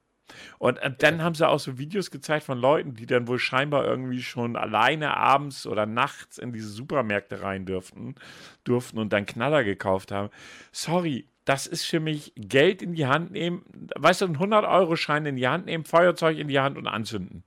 [0.58, 1.24] Und äh, dann ja.
[1.24, 5.14] haben sie auch so Videos gezeigt von Leuten, die dann wohl scheinbar irgendwie schon alleine
[5.14, 8.14] abends oder nachts in diese Supermärkte rein dürften,
[8.64, 10.30] durften und dann Knaller gekauft haben.
[10.70, 13.64] Sorry, das ist für mich Geld in die Hand nehmen,
[13.96, 17.44] weißt du, einen 100-Euro-Schein in die Hand nehmen, Feuerzeug in die Hand und anzünden.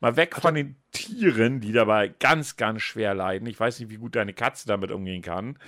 [0.00, 3.48] Mal weg von den Tieren, die dabei ganz, ganz schwer leiden.
[3.48, 5.58] Ich weiß nicht, wie gut deine Katze damit umgehen kann.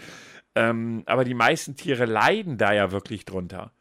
[0.55, 3.73] Ähm, aber die meisten Tiere leiden da ja wirklich drunter.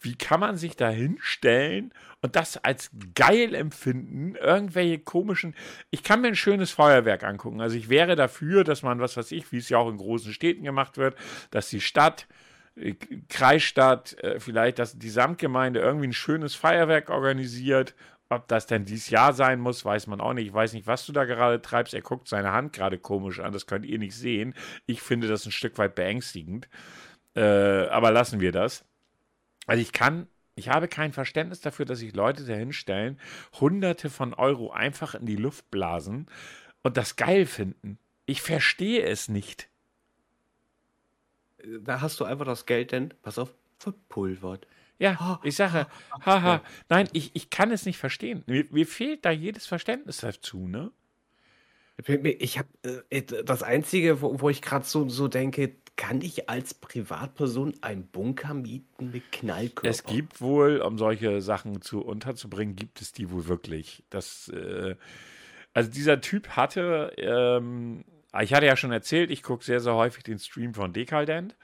[0.00, 4.34] Wie kann man sich da hinstellen und das als geil empfinden?
[4.34, 5.54] Irgendwelche komischen.
[5.90, 7.62] Ich kann mir ein schönes Feuerwerk angucken.
[7.62, 10.32] Also ich wäre dafür, dass man, was weiß ich, wie es ja auch in großen
[10.34, 11.16] Städten gemacht wird,
[11.50, 12.26] dass die Stadt,
[13.28, 17.94] Kreisstadt, äh, vielleicht dass die Samtgemeinde irgendwie ein schönes Feuerwerk organisiert.
[18.30, 20.46] Ob das denn dieses Jahr sein muss, weiß man auch nicht.
[20.46, 21.94] Ich weiß nicht, was du da gerade treibst.
[21.94, 23.52] Er guckt seine Hand gerade komisch an.
[23.52, 24.54] Das könnt ihr nicht sehen.
[24.86, 26.68] Ich finde das ein Stück weit beängstigend.
[27.36, 28.84] Äh, aber lassen wir das.
[29.66, 33.20] Also ich kann, ich habe kein Verständnis dafür, dass sich Leute dahinstellen,
[33.60, 36.26] hunderte von Euro einfach in die Luft blasen
[36.82, 37.98] und das geil finden.
[38.26, 39.68] Ich verstehe es nicht.
[41.82, 44.66] Da hast du einfach das Geld denn, pass auf, verpulvert.
[44.98, 45.86] Ja, ich sage,
[46.24, 48.44] haha, nein, ich, ich kann es nicht verstehen.
[48.46, 50.92] Mir, mir fehlt da jedes Verständnis dazu, ne?
[52.38, 52.68] Ich habe
[53.10, 58.06] äh, das Einzige, wo, wo ich gerade so, so denke, kann ich als Privatperson einen
[58.06, 59.88] Bunker mieten mit Knallkörper?
[59.88, 64.02] Es gibt wohl, um solche Sachen zu unterzubringen, gibt es die wohl wirklich.
[64.10, 64.96] Das, äh,
[65.72, 68.04] also dieser Typ hatte, ähm,
[68.42, 71.56] ich hatte ja schon erzählt, ich gucke sehr, sehr häufig den Stream von Decaldent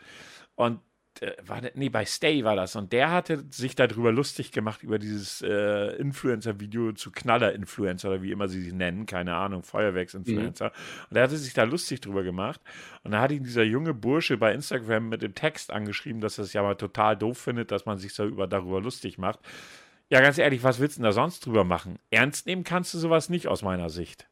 [0.55, 0.81] und
[1.21, 2.77] äh, war, nee, bei Stay war das.
[2.77, 8.31] Und der hatte sich darüber lustig gemacht, über dieses äh, Influencer-Video zu Knaller-Influencer oder wie
[8.31, 10.67] immer sie sich nennen, keine Ahnung, Feuerwerks-Influencer.
[10.67, 11.11] Mhm.
[11.11, 12.61] Und er hatte sich da lustig drüber gemacht.
[13.03, 16.45] Und da hat ihn dieser junge Bursche bei Instagram mit dem Text angeschrieben, dass er
[16.45, 19.41] es ja mal total doof findet, dass man sich so über, darüber lustig macht.
[20.09, 21.99] Ja, ganz ehrlich, was willst du denn da sonst drüber machen?
[22.11, 24.30] Ernst nehmen kannst du sowas nicht aus meiner Sicht.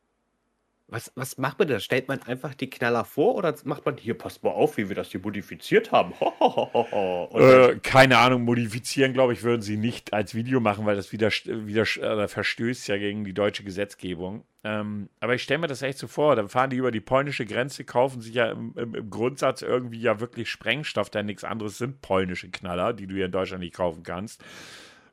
[0.90, 1.80] Was, was macht man da?
[1.80, 4.96] Stellt man einfach die Knaller vor oder macht man hier, passt mal auf, wie wir
[4.96, 6.14] das hier modifiziert haben?
[7.34, 11.28] äh, keine Ahnung, modifizieren, glaube ich, würden sie nicht als Video machen, weil das wieder,
[11.28, 14.44] wieder äh, verstößt ja gegen die deutsche Gesetzgebung.
[14.64, 17.44] Ähm, aber ich stelle mir das echt so vor, dann fahren die über die polnische
[17.44, 21.76] Grenze, kaufen sich ja im, im, im Grundsatz irgendwie ja wirklich Sprengstoff, denn nichts anderes
[21.76, 24.42] sind polnische Knaller, die du hier in Deutschland nicht kaufen kannst.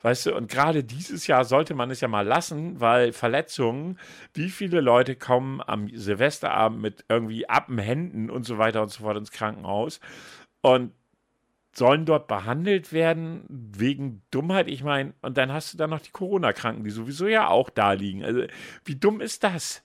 [0.06, 3.98] Weißt du, und gerade dieses Jahr sollte man es ja mal lassen, weil Verletzungen,
[4.36, 9.18] wie viele Leute kommen am Silvesterabend mit irgendwie Appenhänden und so weiter und so fort
[9.18, 10.00] ins Krankenhaus
[10.62, 10.92] und
[11.76, 14.68] sollen dort behandelt werden wegen Dummheit.
[14.68, 17.94] Ich meine, und dann hast du dann noch die Corona-Kranken, die sowieso ja auch da
[17.94, 18.24] liegen.
[18.24, 18.44] Also,
[18.84, 19.82] wie dumm ist das?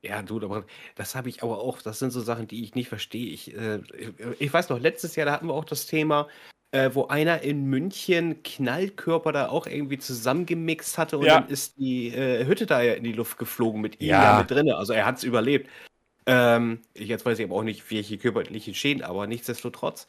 [0.00, 2.88] Ja, du, aber das habe ich aber auch, das sind so Sachen, die ich nicht
[2.88, 3.30] verstehe.
[3.30, 3.80] Ich, äh,
[4.38, 6.28] ich weiß noch, letztes Jahr, da hatten wir auch das Thema,
[6.72, 11.40] äh, wo einer in München Knallkörper da auch irgendwie zusammengemixt hatte und ja.
[11.40, 14.38] dann ist die äh, Hütte da ja in die Luft geflogen mit ihm ja.
[14.38, 14.70] mit drin.
[14.70, 15.68] Also er hat es überlebt.
[16.24, 20.06] Ähm, jetzt weiß ich aber auch nicht, welche körperlichen Schäden, aber nichtsdestotrotz,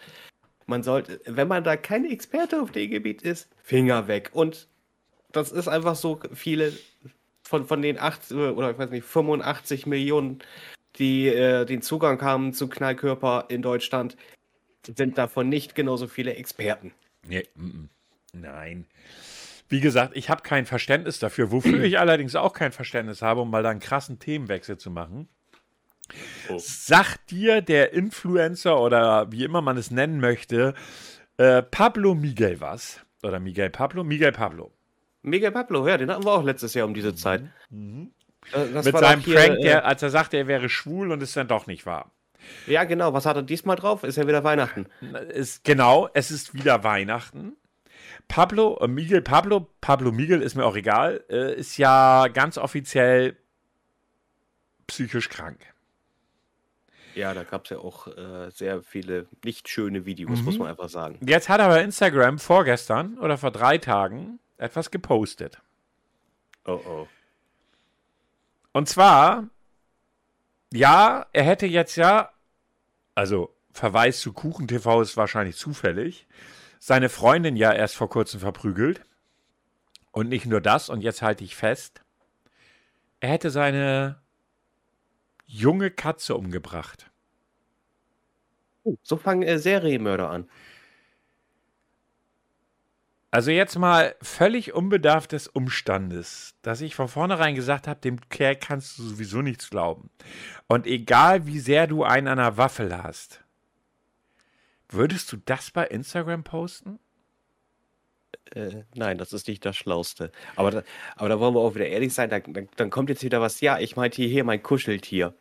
[0.65, 4.29] man sollte, wenn man da kein Experte auf dem Gebiet ist, Finger weg.
[4.33, 4.67] Und
[5.31, 6.71] das ist einfach so viele
[7.43, 10.39] von, von den 8 oder ich weiß nicht, 85 Millionen,
[10.95, 14.15] die äh, den Zugang haben zu Knallkörper in Deutschland,
[14.85, 16.93] sind davon nicht genauso viele Experten.
[17.27, 17.47] Nee,
[18.33, 18.85] nein.
[19.69, 23.49] Wie gesagt, ich habe kein Verständnis dafür, wofür ich allerdings auch kein Verständnis habe, um
[23.49, 25.29] mal da einen krassen Themenwechsel zu machen.
[26.49, 26.57] Oh.
[26.59, 30.73] Sagt dir der Influencer oder wie immer man es nennen möchte,
[31.37, 32.99] äh, Pablo Miguel was?
[33.23, 34.03] Oder Miguel Pablo?
[34.03, 34.71] Miguel Pablo.
[35.21, 37.43] Miguel Pablo, ja, den hatten wir auch letztes Jahr um diese Zeit.
[37.69, 38.11] Mhm.
[38.51, 41.31] Äh, Mit seinem hier, Prank, der, äh, als er sagte, er wäre schwul und es
[41.33, 42.11] dann doch nicht war.
[42.67, 43.13] Ja, genau.
[43.13, 44.03] Was hat er diesmal drauf?
[44.03, 44.87] Ist ja wieder Weihnachten.
[45.29, 47.53] Ist, genau, es ist wieder Weihnachten.
[48.27, 53.37] Pablo, äh, Miguel, Pablo, Pablo Miguel ist mir auch egal, äh, ist ja ganz offiziell
[54.87, 55.59] psychisch krank.
[57.15, 60.45] Ja, da gab es ja auch äh, sehr viele nicht schöne Videos, mhm.
[60.45, 61.19] muss man einfach sagen.
[61.25, 65.61] Jetzt hat aber Instagram vorgestern oder vor drei Tagen etwas gepostet.
[66.65, 67.07] Oh oh.
[68.71, 69.49] Und zwar,
[70.73, 72.32] ja, er hätte jetzt ja,
[73.15, 76.27] also Verweis zu Kuchen TV ist wahrscheinlich zufällig,
[76.79, 79.05] seine Freundin ja erst vor kurzem verprügelt.
[80.11, 82.03] Und nicht nur das, und jetzt halte ich fest,
[83.19, 84.21] er hätte seine
[85.45, 87.09] junge Katze umgebracht.
[88.83, 90.49] Oh, so fangen äh, Serienmörder an.
[93.33, 98.55] Also jetzt mal völlig unbedarft des Umstandes, dass ich von vornherein gesagt habe, dem Kerl
[98.55, 100.11] kannst du sowieso nichts glauben.
[100.67, 103.43] Und egal wie sehr du einen an der Waffel hast,
[104.87, 106.99] würdest du das bei Instagram posten?
[108.51, 110.31] Äh, nein, das ist nicht das Schlauste.
[110.55, 110.83] Aber da,
[111.15, 113.61] aber da wollen wir auch wieder ehrlich sein, dann, dann, dann kommt jetzt wieder was,
[113.61, 115.33] ja, ich meinte hier mein Kuscheltier.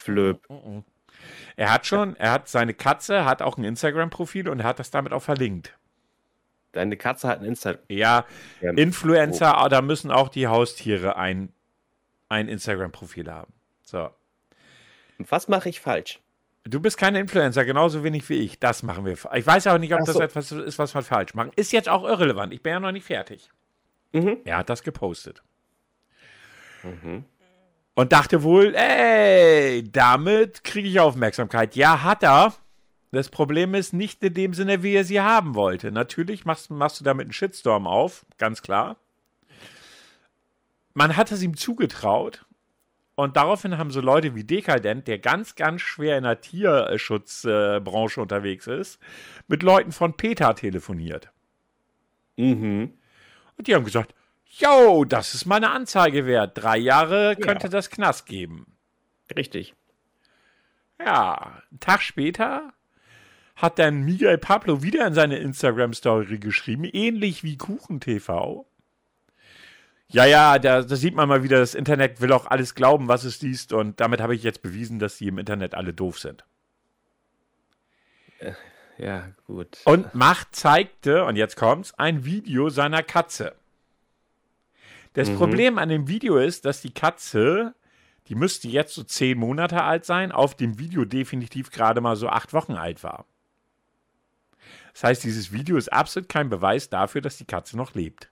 [0.00, 0.46] Flöp.
[1.56, 4.90] Er hat schon, er hat seine Katze, hat auch ein Instagram-Profil und er hat das
[4.90, 5.78] damit auch verlinkt.
[6.74, 7.82] Deine Katze hat ein Instagram.
[7.88, 8.24] Ja,
[8.60, 9.68] Influencer, oh.
[9.68, 11.52] da müssen auch die Haustiere ein,
[12.28, 13.52] ein Instagram-Profil haben.
[13.82, 14.10] So.
[15.18, 16.20] Was mache ich falsch?
[16.64, 18.58] Du bist kein Influencer, genauso wenig wie ich.
[18.58, 19.16] Das machen wir.
[19.34, 20.12] Ich weiß auch nicht, ob so.
[20.12, 21.50] das etwas ist, was wir falsch machen.
[21.56, 22.52] Ist jetzt auch irrelevant.
[22.52, 23.50] Ich bin ja noch nicht fertig.
[24.12, 24.38] Mhm.
[24.44, 25.42] Er hat das gepostet.
[26.82, 27.24] Mhm
[27.94, 31.76] und dachte wohl, ey, damit kriege ich Aufmerksamkeit.
[31.76, 32.52] Ja, hat er.
[33.14, 35.90] Das Problem ist nicht in dem Sinne, wie er sie haben wollte.
[35.92, 38.96] Natürlich machst, machst du damit einen Shitstorm auf, ganz klar.
[40.92, 42.44] Man hat es ihm zugetraut.
[43.16, 48.66] Und daraufhin haben so Leute wie Dekadent, der ganz, ganz schwer in der Tierschutzbranche unterwegs
[48.66, 48.98] ist,
[49.46, 51.30] mit Leuten von PETA telefoniert.
[52.36, 52.92] Mhm.
[53.56, 54.14] Und die haben gesagt,
[54.56, 56.52] Jo, das ist meine Anzeige wert.
[56.54, 57.70] Drei Jahre könnte ja.
[57.70, 58.76] das Knast geben.
[59.36, 59.74] Richtig.
[60.98, 62.72] Ja, einen Tag später
[63.56, 68.66] hat dann Miguel Pablo wieder in seine Instagram-Story geschrieben, ähnlich wie KuchenTV.
[70.08, 73.24] Ja, ja, da, da, sieht man mal wieder, das Internet will auch alles glauben, was
[73.24, 76.44] es liest, und damit habe ich jetzt bewiesen, dass die im Internet alle doof sind.
[78.38, 78.52] Äh,
[78.98, 79.78] ja, gut.
[79.84, 83.54] Und Macht zeigte, und jetzt kommt's, ein Video seiner Katze.
[85.14, 85.36] Das mhm.
[85.36, 87.74] Problem an dem Video ist, dass die Katze,
[88.28, 92.28] die müsste jetzt so zehn Monate alt sein, auf dem Video definitiv gerade mal so
[92.28, 93.24] acht Wochen alt war.
[94.94, 98.30] Das heißt, dieses Video ist absolut kein Beweis dafür, dass die Katze noch lebt.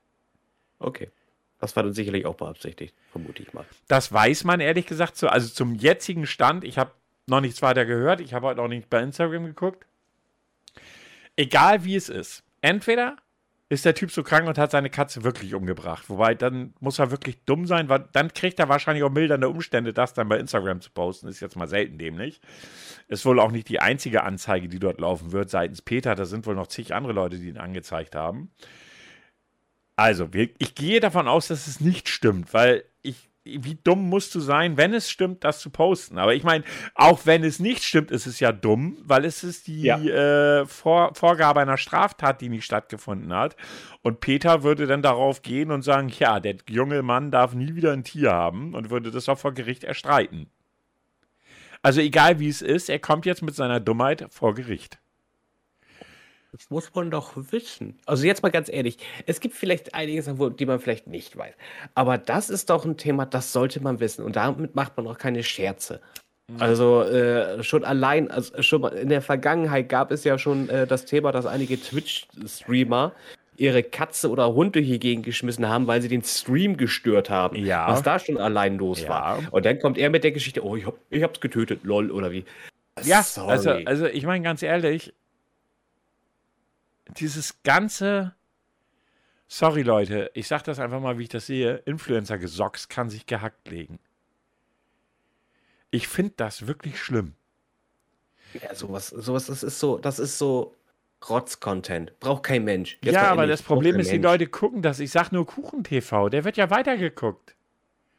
[0.79, 1.11] Okay.
[1.59, 3.65] Das war dann sicherlich auch beabsichtigt, vermute ich mal.
[3.87, 5.29] Das weiß man ehrlich gesagt so.
[5.29, 6.93] Also zum jetzigen Stand, ich habe
[7.27, 9.87] noch nichts weiter gehört, ich habe heute noch nicht bei Instagram geguckt.
[11.37, 13.17] Egal wie es ist, entweder
[13.73, 16.11] ist der Typ so krank und hat seine Katze wirklich umgebracht.
[16.11, 19.95] Wobei, dann muss er wirklich dumm sein, weil dann kriegt er wahrscheinlich auch mildernde Umstände,
[19.95, 21.27] das dann bei Instagram zu posten.
[21.27, 22.43] Ist jetzt mal selten dämlich.
[23.09, 26.15] Ist wohl auch nicht die einzige Anzeige, die dort laufen wird, seitens Peter.
[26.15, 28.51] Da sind wohl noch zig andere Leute, die ihn angezeigt haben.
[29.97, 34.41] Also, ich gehe davon aus, dass es nicht stimmt, weil ich wie dumm musst du
[34.41, 36.19] sein, wenn es stimmt, das zu posten?
[36.19, 39.67] Aber ich meine, auch wenn es nicht stimmt, ist es ja dumm, weil es ist
[39.67, 39.99] die ja.
[39.99, 43.57] äh, Vor Vorgabe einer Straftat, die nicht stattgefunden hat.
[44.03, 47.93] Und Peter würde dann darauf gehen und sagen, ja, der junge Mann darf nie wieder
[47.93, 50.49] ein Tier haben und würde das auch vor Gericht erstreiten.
[51.83, 55.02] Also egal wie es ist, er kommt jetzt mit seiner Dummheit vor Gericht.
[56.53, 57.99] Das muss man doch wissen.
[58.05, 61.55] Also jetzt mal ganz ehrlich, es gibt vielleicht einiges, die man vielleicht nicht weiß.
[61.95, 64.23] Aber das ist doch ein Thema, das sollte man wissen.
[64.23, 66.01] Und damit macht man auch keine Scherze.
[66.59, 71.07] Also äh, schon allein, also schon in der Vergangenheit gab es ja schon äh, das
[71.07, 73.13] Thema, dass einige Twitch-Streamer
[73.57, 77.57] ihre Katze oder Hund durch die Gegend geschmissen haben, weil sie den Stream gestört haben.
[77.57, 77.89] Ja.
[77.89, 79.09] Was da schon allein los ja.
[79.09, 79.43] war.
[79.51, 82.31] Und dann kommt er mit der Geschichte, oh, ich, hab, ich hab's getötet, lol, oder
[82.33, 82.45] wie.
[83.05, 83.51] Ja, Sorry.
[83.51, 85.15] also, also ich meine ganz ehrlich,
[87.09, 88.35] dieses ganze,
[89.49, 93.69] sorry Leute, ich sag das einfach mal, wie ich das sehe, Influencer-Gesocks kann sich gehackt
[93.69, 93.99] legen.
[95.91, 97.35] Ich finde das wirklich schlimm.
[98.55, 100.75] Ja, sowas, sowas, das ist so, das ist so
[101.29, 102.19] Rotz-Content.
[102.21, 102.99] Braucht kein Mensch.
[103.03, 104.99] Jetzt ja, aber das Problem ist, die Leute gucken das.
[105.01, 107.55] Ich sag nur Kuchen-TV, der wird ja weitergeguckt.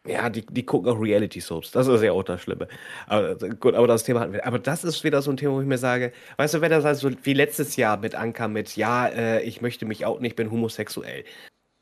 [0.05, 1.71] Ja, die, die gucken auch Reality-Soaps.
[1.71, 2.67] Das ist ja auch das Schlimme.
[3.07, 4.45] Aber gut, aber das Thema hatten wir.
[4.45, 6.83] Aber das ist wieder so ein Thema, wo ich mir sage, weißt du, wenn das
[6.83, 10.51] also wie letztes Jahr mit ankam mit, ja, äh, ich möchte mich auch nicht, bin
[10.51, 11.23] homosexuell.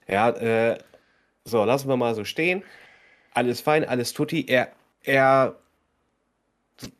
[0.08, 0.78] Ja, äh,
[1.46, 2.64] so, lassen wir mal so stehen.
[3.34, 4.46] Alles fein, alles tutti.
[4.48, 4.72] Er,
[5.04, 5.56] er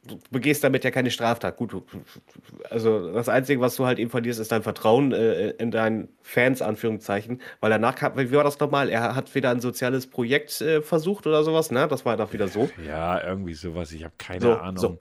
[0.06, 1.58] du begehst damit ja keine Straftat.
[1.58, 1.76] Gut,
[2.70, 6.62] also das Einzige, was du halt eben verlierst, ist dein Vertrauen äh, in deinen Fans,
[6.62, 7.42] Anführungszeichen.
[7.60, 8.90] Weil danach, wie war das nochmal?
[8.90, 11.88] Er hat wieder ein soziales Projekt äh, versucht oder sowas, ne?
[11.88, 12.70] Das war doch wieder so.
[12.86, 13.92] Ja, irgendwie sowas.
[13.92, 14.78] Ich habe keine so, Ahnung.
[14.78, 15.00] So.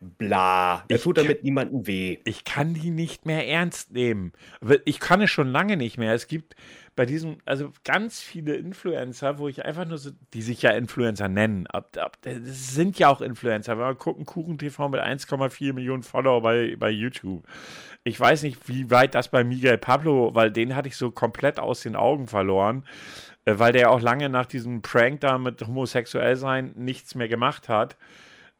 [0.00, 0.84] bla.
[0.88, 2.18] Er Ich tut kann- damit niemandem weh.
[2.24, 4.32] Ich kann die nicht mehr ernst nehmen.
[4.84, 6.12] Ich kann es schon lange nicht mehr.
[6.12, 6.54] Es gibt
[6.96, 11.28] bei diesem, also ganz viele Influencer, wo ich einfach nur so, die sich ja Influencer
[11.28, 11.66] nennen.
[11.66, 13.78] Ab, ab, das sind ja auch Influencer.
[13.78, 17.44] Wenn wir gucken, Kuchen TV mit 1,4 Millionen Follower bei, bei YouTube.
[18.02, 21.60] Ich weiß nicht, wie weit das bei Miguel Pablo, weil den hatte ich so komplett
[21.60, 22.84] aus den Augen verloren,
[23.44, 27.68] äh, weil der auch lange nach diesem Prank da mit homosexuell sein nichts mehr gemacht
[27.68, 27.96] hat.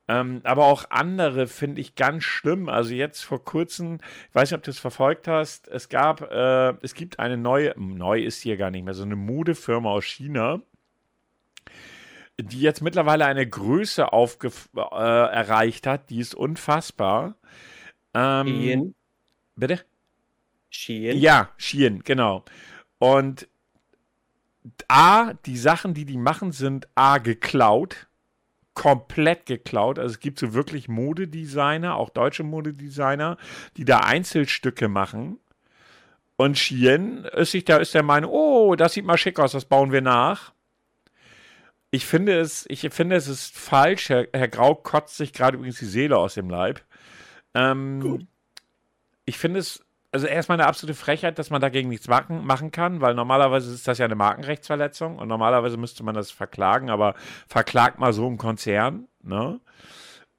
[0.09, 2.69] Ähm, aber auch andere finde ich ganz schlimm.
[2.69, 3.99] Also jetzt vor kurzem,
[4.29, 7.75] ich weiß nicht, ob du es verfolgt hast, es gab, äh, es gibt eine neue,
[7.77, 10.61] neu ist hier gar nicht mehr, so eine Modefirma aus China,
[12.41, 17.37] die jetzt mittlerweile eine Größe aufge äh, erreicht hat, die ist unfassbar.
[18.15, 18.95] Ähm, Shein.
[19.57, 19.81] bitte?
[20.71, 21.19] Shein.
[21.19, 22.45] Ja, Shein, genau.
[22.99, 23.49] Und
[24.89, 28.06] A, die Sachen, die die machen, sind A, geklaut.
[28.77, 29.99] Komplett geklaut.
[29.99, 33.39] Also es gibt so wirklich Modedesigner, auch deutsche Modedesigner,
[33.77, 35.39] die da Einzelstücke machen.
[36.37, 39.65] Und Shein ist sich da ist der Meinung, oh, das sieht mal schick aus, das
[39.65, 40.53] bauen wir nach.
[41.91, 44.11] Ich finde es, ich finde es ist falsch.
[44.11, 46.83] Herr, Herr Grau kotzt sich gerade übrigens die Seele aus dem Leib.
[47.55, 48.29] Ähm,
[49.25, 49.86] ich finde es,
[50.17, 53.87] also erstmal eine absolute Frechheit, dass man dagegen nichts machen, machen kann, weil normalerweise ist
[53.87, 57.15] das ja eine Markenrechtsverletzung und normalerweise müsste man das verklagen, aber
[57.47, 59.61] verklagt mal so einen Konzern, ne?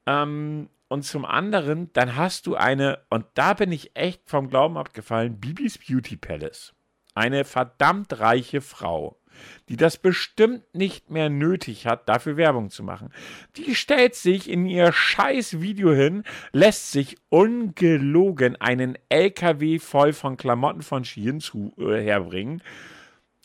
[0.06, 4.76] Ähm, und zum anderen, dann hast du eine, und da bin ich echt vom Glauben
[4.76, 6.74] abgefallen, Bibis Beauty Palace.
[7.14, 9.20] Eine verdammt reiche Frau,
[9.68, 13.10] die das bestimmt nicht mehr nötig hat, dafür Werbung zu machen.
[13.56, 20.36] Die stellt sich in ihr scheiß Video hin, lässt sich ungelogen einen LKW voll von
[20.36, 22.62] Klamotten von Shein zu, äh, herbringen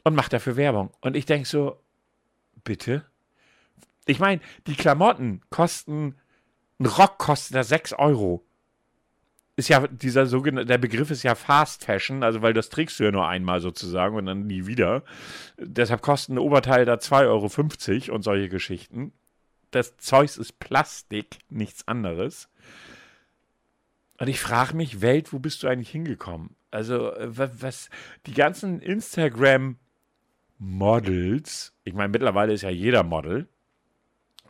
[0.03, 0.91] und macht dafür Werbung.
[1.01, 1.77] Und ich denke so,
[2.63, 3.05] bitte?
[4.05, 6.15] Ich meine, die Klamotten kosten,
[6.79, 8.43] ein Rock kostet da 6 Euro.
[9.55, 13.03] Ist ja dieser sogenannte, der Begriff ist ja Fast Fashion, also weil das trägst du
[13.03, 15.03] ja nur einmal sozusagen und dann nie wieder.
[15.59, 19.13] Deshalb kosten ein Oberteil da 2,50 Euro und solche Geschichten.
[19.69, 22.49] Das Zeugs ist Plastik, nichts anderes.
[24.19, 26.55] Und ich frage mich, Welt, wo bist du eigentlich hingekommen?
[26.71, 27.89] Also, äh, wa- was,
[28.25, 33.47] die ganzen Instagram-Models, ich meine, mittlerweile ist ja jeder Model,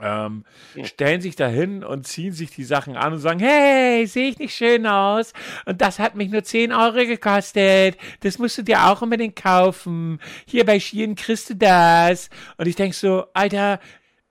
[0.02, 0.44] ähm,
[0.84, 4.40] stellen sich da hin und ziehen sich die Sachen an und sagen, hey, sehe ich
[4.40, 5.34] nicht schön aus?
[5.66, 7.98] Und das hat mich nur 10 Euro gekostet.
[8.22, 10.20] Das musst du dir auch unbedingt kaufen.
[10.46, 12.30] Hier bei Shein kriegst du das.
[12.58, 13.80] Und ich denk so, Alter,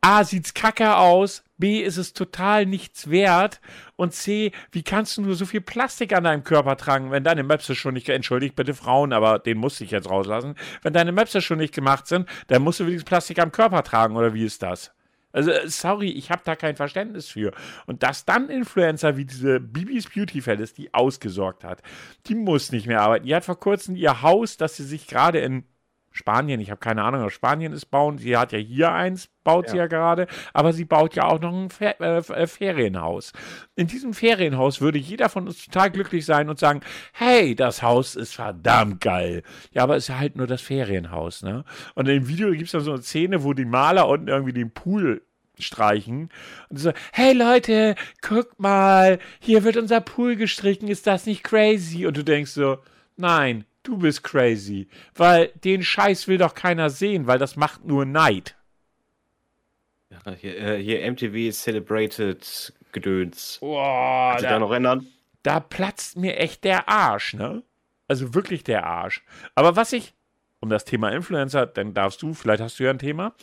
[0.00, 1.44] A, sieht's kacke aus.
[1.58, 3.60] B, ist es total nichts wert.
[3.94, 7.44] Und C, wie kannst du nur so viel Plastik an deinem Körper tragen, wenn deine
[7.44, 10.56] Möpse schon nicht, entschuldigt bitte Frauen, aber den musste ich jetzt rauslassen.
[10.82, 14.16] Wenn deine Möpse schon nicht gemacht sind, dann musst du wenigstens Plastik am Körper tragen,
[14.16, 14.92] oder wie ist das?
[15.32, 17.52] Also, äh, sorry, ich habe da kein Verständnis für.
[17.86, 21.82] Und dass dann Influencer wie diese Bibis Beauty Palace, die ausgesorgt hat,
[22.26, 23.26] die muss nicht mehr arbeiten.
[23.26, 25.64] Die hat vor kurzem ihr Haus, das sie sich gerade in
[26.12, 28.18] Spanien, ich habe keine Ahnung, ob Spanien ist bauen.
[28.18, 29.84] Sie hat ja hier eins, baut sie Ja.
[29.84, 33.32] ja gerade, aber sie baut ja auch noch ein Fer äh, äh, Ferienhaus.
[33.74, 36.80] In diesem Ferienhaus würde jeder von uns total glücklich sein und sagen,
[37.12, 39.42] hey, das Haus ist verdammt geil.
[39.72, 41.64] Ja, aber es ist halt nur das Ferienhaus, ne?
[41.94, 44.70] Und im Video gibt es dann so eine Szene, wo die Maler unten irgendwie den
[44.72, 45.22] Pool
[45.58, 46.30] streichen
[46.70, 52.06] und so, hey Leute, guck mal, hier wird unser Pool gestrichen, ist das nicht crazy?
[52.06, 52.78] Und du denkst so,
[53.16, 58.04] nein, du bist crazy, weil den Scheiß will doch keiner sehen, weil das macht nur
[58.04, 58.56] Neid.
[60.10, 63.58] Ja, hier, äh, hier MTV Celebrated Gedöns.
[63.60, 65.06] Boah, Kannst du da noch ändern?
[65.42, 67.62] da platzt mir echt der Arsch, ne?
[68.06, 69.22] Also wirklich der Arsch.
[69.56, 70.14] Aber was ich,
[70.60, 73.34] um das Thema Influencer, dann darfst du, vielleicht hast du ja ein Thema,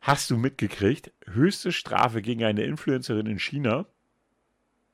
[0.00, 3.84] hast du mitgekriegt, höchste Strafe gegen eine Influencerin in China?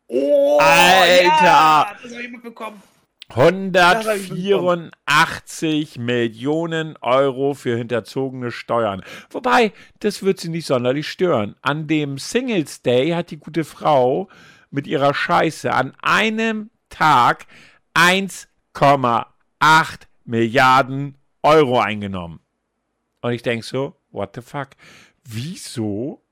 [0.08, 1.96] Oh, Alter!
[2.02, 2.82] das habe ich mitbekommen.
[3.28, 9.02] 184 Millionen Euro für hinterzogene Steuern.
[9.30, 11.56] Wobei, das wird sie nicht sonderlich stören.
[11.60, 14.28] An dem Singles Day hat die gute Frau
[14.70, 17.46] mit ihrer Scheiße an einem Tag
[17.94, 19.26] 1,8
[20.24, 22.40] Milliarden Euro eingenommen.
[23.20, 24.70] Und ich denke so, what the fuck?
[25.24, 26.25] Wieso?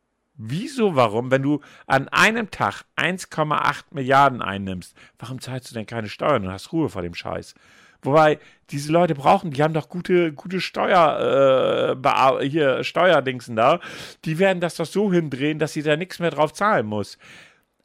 [0.47, 6.11] Wieso, warum, wenn du an einem Tag 1,8 Milliarden einnimmst, warum zahlst du denn keine
[6.11, 7.55] Steuern und hast Ruhe vor dem Scheiß?
[8.03, 8.39] Wobei,
[8.69, 13.81] diese Leute brauchen, die haben doch gute, gute Steuer, äh, hier, Steuerdingsen da.
[14.27, 17.17] Die werden das doch so hindrehen, dass sie da nichts mehr drauf zahlen muss.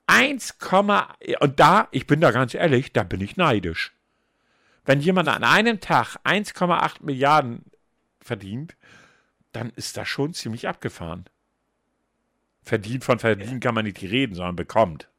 [0.07, 0.57] 1,
[1.39, 3.93] und da, ich bin da ganz ehrlich, da bin ich neidisch.
[4.83, 7.63] Wenn jemand an einem Tag 1,8 Milliarden
[8.19, 8.75] verdient,
[9.53, 11.23] dann ist das schon ziemlich abgefahren.
[12.69, 15.09] Verdient von verdient kann man nicht reden, sondern bekommt.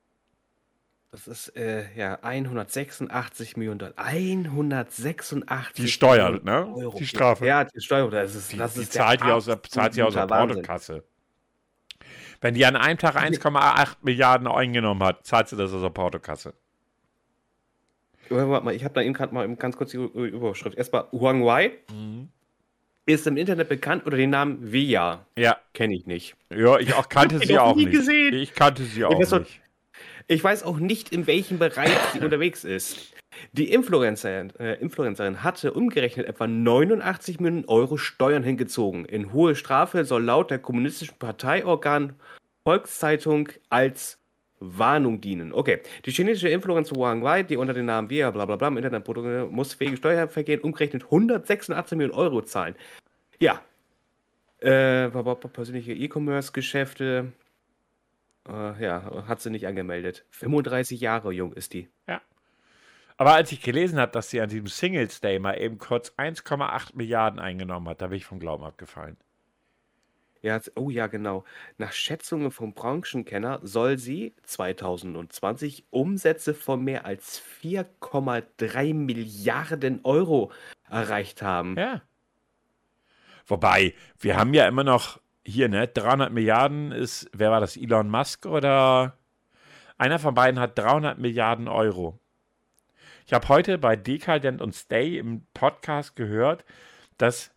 [1.10, 3.94] Das ist äh, ja 186 Millionen Dollar.
[3.96, 6.76] 186 Die Steuern, Millionen ne?
[6.76, 6.96] Euro.
[6.96, 7.44] Die Strafe.
[7.44, 8.08] Ja, die Steuer.
[8.08, 10.28] Das ist, Die, das die ist zahlt, die aus der, zahlt sie aus der.
[10.28, 11.02] Portokasse.
[12.40, 16.54] Wenn die an einem Tag 1,8 Milliarden eingenommen hat, zahlt sie das aus der Portokasse.
[18.28, 20.78] Warte mal, ich habe da eben gerade mal ganz kurz die Überschrift.
[20.78, 21.72] Erstmal Huang Wei
[23.10, 25.24] ist im Internet bekannt unter dem Namen Via.
[25.36, 26.36] Ja, Kenne ich nicht.
[26.54, 27.96] ja, ich auch kannte ich sie auch nie nicht.
[27.96, 28.34] gesehen.
[28.34, 29.60] Ich kannte sie auch doch- nicht.
[30.28, 33.12] Ich weiß auch nicht, in welchem Bereich sie unterwegs ist.
[33.52, 39.04] Die Influencerin, äh, Influencerin hatte umgerechnet etwa 89 Millionen Euro Steuern hingezogen.
[39.06, 42.12] In hohe Strafe soll laut der kommunistischen Parteiorgan
[42.66, 44.18] Volkszeitung als
[44.60, 45.52] Warnung dienen.
[45.54, 48.76] Okay, die chinesische Influencer Wang Wei, die unter dem Namen Via bla bla bla im
[48.76, 52.74] Internet produziert, muss wegen Steuervergehen umgerechnet 186 Millionen Euro zahlen.
[53.40, 53.62] Ja.
[54.60, 57.32] Äh, persönliche E-Commerce-Geschäfte,
[58.48, 60.24] äh, ja, hat sie nicht angemeldet.
[60.30, 61.88] 35 Jahre jung ist die.
[63.20, 66.96] Aber als ich gelesen habe, dass sie an diesem Singles Day mal eben kurz 1,8
[66.96, 69.18] Milliarden eingenommen hat, da bin ich vom Glauben abgefallen.
[70.40, 71.44] Ja, oh ja, genau.
[71.76, 80.50] Nach Schätzungen vom Branchenkenner soll sie 2020 Umsätze von mehr als 4,3 Milliarden Euro
[80.88, 81.76] erreicht haben.
[81.76, 82.00] Ja.
[83.46, 88.08] Wobei, wir haben ja immer noch hier, ne, 300 Milliarden ist, wer war das, Elon
[88.08, 89.16] Musk oder
[89.98, 92.18] einer von beiden hat 300 Milliarden Euro.
[93.26, 96.64] Ich habe heute bei Decadent und Stay im Podcast gehört,
[97.18, 97.52] dass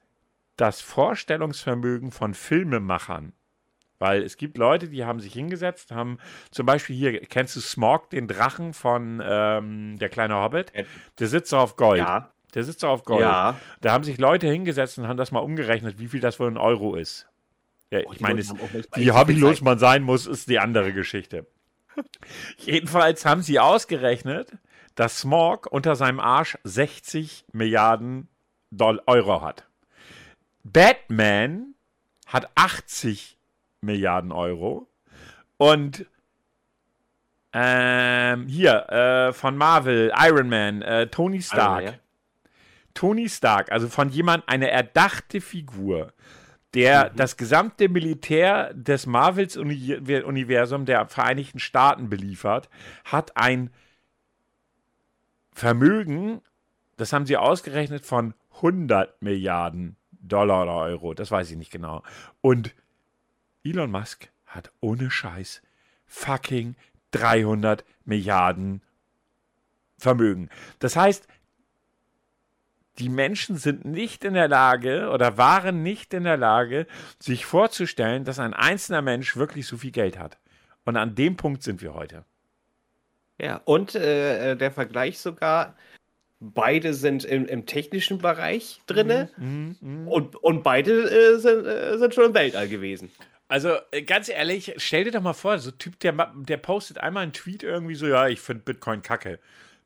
[0.57, 3.33] das Vorstellungsvermögen von Filmemachern,
[3.97, 6.19] weil es gibt Leute, die haben sich hingesetzt, haben
[6.51, 10.73] zum Beispiel hier, kennst du Smog, den Drachen von ähm, Der kleine Hobbit?
[11.19, 11.99] Der sitzt so auf Gold.
[11.99, 13.21] Ja, Der sitzt auf Gold.
[13.21, 13.55] ja.
[13.81, 16.57] Da haben sich Leute hingesetzt und haben das mal umgerechnet, wie viel das wohl in
[16.57, 17.27] Euro ist.
[17.91, 18.53] Ja, Oh, ich meine, es-
[18.95, 21.45] wie hobbylos man sein muss, ist die andere Geschichte.
[22.57, 24.51] Jedenfalls haben sie ausgerechnet,
[24.95, 28.27] dass Smog unter seinem Arsch 60 Milliarden
[28.71, 29.65] Doll Euro hat.
[30.63, 31.75] Batman
[32.27, 33.37] hat 80
[33.81, 34.87] Milliarden Euro.
[35.57, 36.05] Und
[37.53, 41.83] ähm, hier, äh, von Marvel, Iron Man, äh, Tony Stark.
[41.83, 41.93] ja.
[42.93, 46.13] Tony Stark, also von jemand eine erdachte Figur,
[46.73, 47.15] der Mhm.
[47.17, 52.69] das gesamte Militär des Marvels-Universum der Vereinigten Staaten beliefert,
[53.05, 53.69] hat ein
[55.51, 56.41] Vermögen,
[56.97, 61.13] das haben sie ausgerechnet, von 100 Milliarden Dollar oder Euro.
[61.13, 62.01] Das weiß ich nicht genau.
[62.41, 62.73] Und
[63.63, 65.61] Elon Musk hat ohne Scheiß
[66.07, 66.75] fucking
[67.11, 68.81] 300 Milliarden
[69.97, 70.49] Vermögen.
[70.79, 71.27] Das heißt,
[72.99, 76.87] die Menschen sind nicht in der Lage oder waren nicht in der Lage,
[77.19, 80.37] sich vorzustellen, dass ein einzelner Mensch wirklich so viel Geld hat.
[80.85, 82.25] Und an dem Punkt sind wir heute.
[83.39, 85.75] Ja, und äh, der Vergleich sogar,
[86.39, 92.13] beide sind im, im technischen Bereich drinne Mhm, und, und beide äh, sind, äh, sind
[92.13, 93.11] schon im Weltall gewesen.
[93.47, 96.99] Also äh, ganz ehrlich, stell dir doch mal vor, so ein Typ, der, der postet
[96.99, 99.39] einmal einen Tweet irgendwie so, ja, ich finde Bitcoin kacke.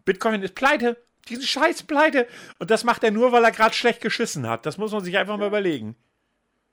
[0.04, 0.98] Bitcoin ist pleite,
[1.28, 2.28] diesen Scheiß pleite.
[2.60, 4.66] Und das macht er nur, weil er gerade schlecht geschissen hat.
[4.66, 5.96] Das muss man sich einfach mal überlegen.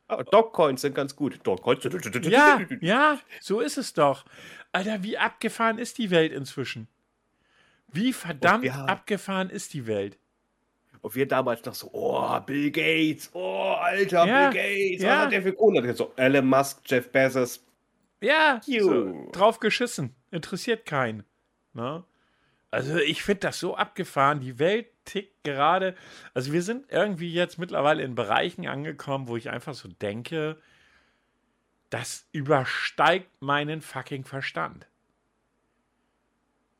[0.06, 1.40] Aber Dogcoins sind ganz gut.
[1.44, 1.84] Dogcoins.
[2.24, 4.24] Ja, ja, so ist es doch.
[4.72, 6.88] Alter, wie abgefahren ist die Welt inzwischen?
[7.88, 8.84] Wie verdammt ja.
[8.86, 10.18] abgefahren ist die Welt?
[11.00, 15.10] Und wir damals noch so, oh, Bill Gates, oh, alter Ja, Bill Gates, ja.
[15.10, 15.94] was hat der für Kohle?
[15.94, 17.62] So, Elon Musk, Jeff Bezos.
[18.20, 20.14] Ja, so, drauf geschissen.
[20.30, 21.24] Interessiert keinen.
[21.74, 22.04] Ne?
[22.74, 24.40] Also ich finde das so abgefahren.
[24.40, 25.94] Die Welt tickt gerade.
[26.34, 30.56] Also wir sind irgendwie jetzt mittlerweile in Bereichen angekommen, wo ich einfach so denke,
[31.90, 34.86] das übersteigt meinen fucking Verstand.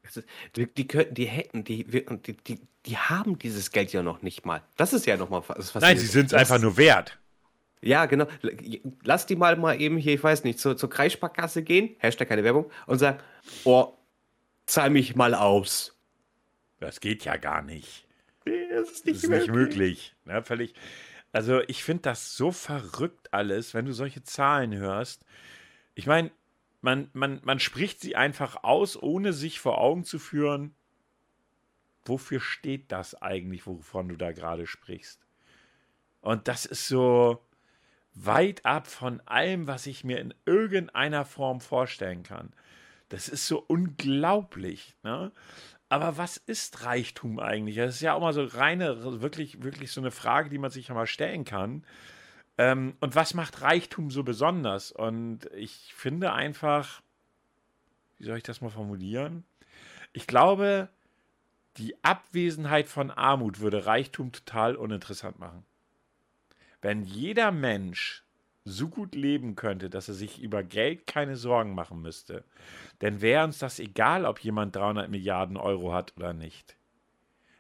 [0.03, 0.25] Ist-
[0.57, 4.45] Die, die, könnten, die hätten, die, die, die, die haben dieses Geld ja noch nicht
[4.45, 4.63] mal.
[4.77, 5.75] Das ist ja noch mal was.
[5.75, 7.19] was Nein, sie sind es einfach nur wert.
[7.81, 8.27] Ja, genau.
[9.03, 12.43] Lass die mal mal eben hier, ich weiß nicht, zur, zur Kreissparkasse gehen, Hashtag keine
[12.43, 13.19] Werbung, und sagen,
[13.65, 13.93] oh,
[14.67, 15.99] zahl mich mal aus.
[16.81, 18.07] Das geht ja gar nicht.
[18.45, 20.15] Nee, das ist Das ist nicht möglich.
[20.25, 20.75] Ne, völlig.
[21.33, 25.25] Also ich finde das so verrückt alles, wenn du solche Zahlen hörst.
[25.95, 26.31] Ich meine,
[26.81, 30.75] man, man, man spricht sie einfach aus, ohne sich vor Augen zu führen,
[32.05, 35.25] wofür steht das eigentlich, wovon du da gerade sprichst.
[36.21, 37.43] Und das ist so
[38.15, 42.53] weit ab von allem, was ich mir in irgendeiner Form vorstellen kann.
[43.15, 44.97] Das ist so unglaublich.
[45.05, 45.31] Ne?
[45.89, 47.77] Aber was ist Reichtum eigentlich?
[47.77, 50.89] Das ist ja auch mal so reine, wirklich, wirklich so eine Frage, die man sich
[50.89, 51.85] ja mal stellen kann.
[52.59, 54.91] Ähm, und was macht Reichtum so besonders?
[54.91, 57.03] Und ich finde einfach,
[58.19, 59.45] wie soll ich das mal formulieren?
[60.13, 60.89] Ich glaube,
[61.77, 65.65] die Abwesenheit von Armut würde Reichtum total uninteressant machen.
[66.83, 68.24] Wenn jeder Mensch
[68.65, 72.45] so gut leben könnte, dass er sich über Geld keine Sorgen machen müsste,
[73.01, 76.77] dann wäre uns das egal, ob jemand 300 Milliarden Euro hat oder nicht.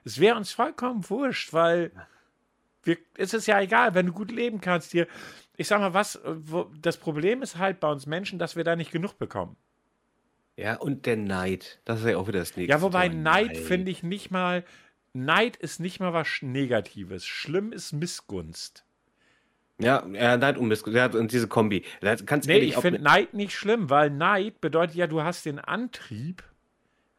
[0.05, 1.93] Es wäre uns vollkommen wurscht, weil
[2.83, 4.93] wir, es ist ja egal, wenn du gut leben kannst.
[4.93, 5.07] Dir,
[5.57, 8.77] ich sag mal, was, wo, das Problem ist halt bei uns Menschen, dass wir da
[8.77, 9.57] nicht genug bekommen.
[10.57, 11.81] Ja, und der Neid.
[11.85, 12.71] Das ist ja auch wieder das nächste.
[12.71, 13.23] Ja, wobei Thema.
[13.23, 13.59] Neid, Neid.
[13.59, 14.65] finde ich nicht mal.
[15.13, 17.27] Neid ist nicht mal was Negatives.
[17.27, 18.85] Schlimm ist Missgunst.
[19.79, 20.57] Ja, ja, Neid.
[20.59, 21.85] Ja, und diese Kombi.
[22.27, 26.45] Kannst nee, ich finde Neid nicht schlimm, weil Neid bedeutet ja, du hast den Antrieb,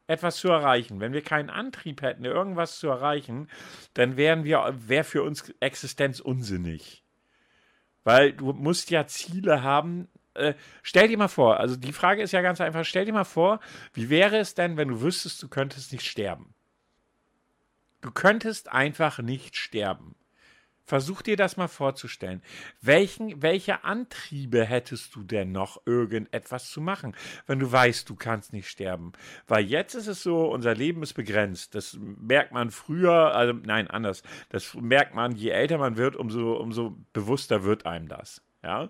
[0.08, 1.00] etwas zu erreichen.
[1.00, 3.50] Wenn wir keinen Antrieb hätten, irgendwas zu erreichen,
[3.94, 7.04] dann wären wir, wäre für uns Existenz unsinnig.
[8.04, 10.54] Weil du musst ja Ziele haben, äh,
[10.84, 13.60] stell dir mal vor, also die Frage ist ja ganz einfach, stell dir mal vor,
[13.94, 16.54] wie wäre es denn, wenn du wüsstest, du könntest nicht sterben?
[18.02, 20.16] Du könntest einfach nicht sterben.
[20.86, 22.44] Versuch dir das mal vorzustellen.
[22.82, 27.16] Welchen, welche Antriebe hättest du denn noch, irgendetwas zu machen,
[27.48, 29.12] wenn du weißt, du kannst nicht sterben?
[29.48, 31.74] Weil jetzt ist es so, unser Leben ist begrenzt.
[31.74, 34.22] Das merkt man früher, also nein, anders.
[34.50, 38.44] Das merkt man, je älter man wird, umso, umso bewusster wird einem das.
[38.64, 38.90] Ja.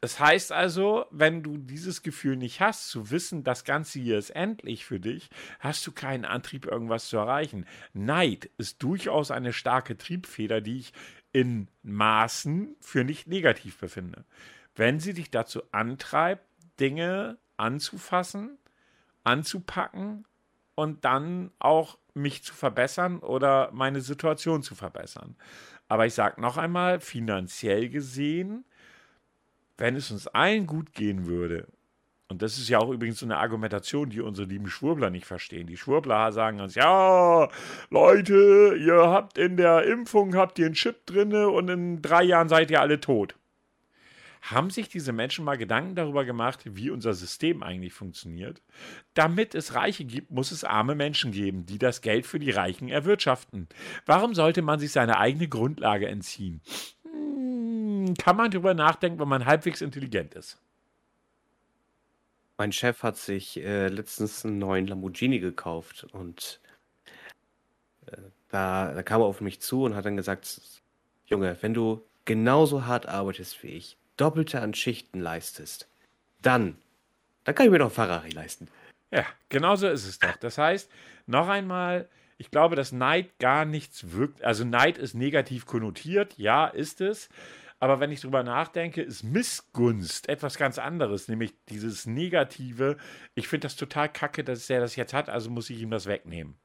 [0.00, 4.30] Das heißt also, wenn du dieses Gefühl nicht hast, zu wissen, das Ganze hier ist
[4.30, 5.28] endlich für dich,
[5.58, 7.66] hast du keinen Antrieb, irgendwas zu erreichen.
[7.94, 10.92] Neid ist durchaus eine starke Triebfeder, die ich
[11.32, 14.24] in Maßen für nicht negativ befinde.
[14.76, 16.46] Wenn sie dich dazu antreibt,
[16.78, 18.56] Dinge anzufassen,
[19.24, 20.26] anzupacken
[20.76, 25.36] und dann auch mich zu verbessern oder meine Situation zu verbessern.
[25.88, 28.64] Aber ich sage noch einmal, finanziell gesehen,
[29.78, 31.66] wenn es uns allen gut gehen würde,
[32.30, 35.66] und das ist ja auch übrigens so eine Argumentation, die unsere lieben Schwurbler nicht verstehen.
[35.66, 37.48] Die Schwurbler sagen uns, ja,
[37.88, 42.50] Leute, ihr habt in der Impfung, habt ihr einen Chip drinne und in drei Jahren
[42.50, 43.34] seid ihr alle tot.
[44.42, 48.62] Haben sich diese Menschen mal Gedanken darüber gemacht, wie unser System eigentlich funktioniert?
[49.14, 52.88] Damit es Reiche gibt, muss es arme Menschen geben, die das Geld für die Reichen
[52.88, 53.68] erwirtschaften.
[54.06, 56.60] Warum sollte man sich seine eigene Grundlage entziehen?
[58.16, 60.60] Kann man drüber nachdenken, wenn man halbwegs intelligent ist.
[62.56, 66.60] Mein Chef hat sich äh, letztens einen neuen Lamborghini gekauft und
[68.06, 68.16] äh,
[68.48, 70.60] da, da kam er auf mich zu und hat dann gesagt,
[71.26, 75.88] Junge, wenn du genauso hart arbeitest wie ich, doppelte an Schichten leistest,
[76.42, 76.76] dann,
[77.44, 78.68] dann kann ich mir doch ein Ferrari leisten.
[79.10, 80.36] Ja, genau so ist es doch.
[80.36, 80.90] Das heißt,
[81.26, 82.08] noch einmal,
[82.38, 84.42] ich glaube, dass Neid gar nichts wirkt.
[84.44, 87.28] Also Neid ist negativ konnotiert, ja, ist es.
[87.80, 92.96] Aber wenn ich drüber nachdenke, ist Missgunst etwas ganz anderes, nämlich dieses Negative.
[93.34, 96.06] Ich finde das total kacke, dass er das jetzt hat, also muss ich ihm das
[96.06, 96.56] wegnehmen.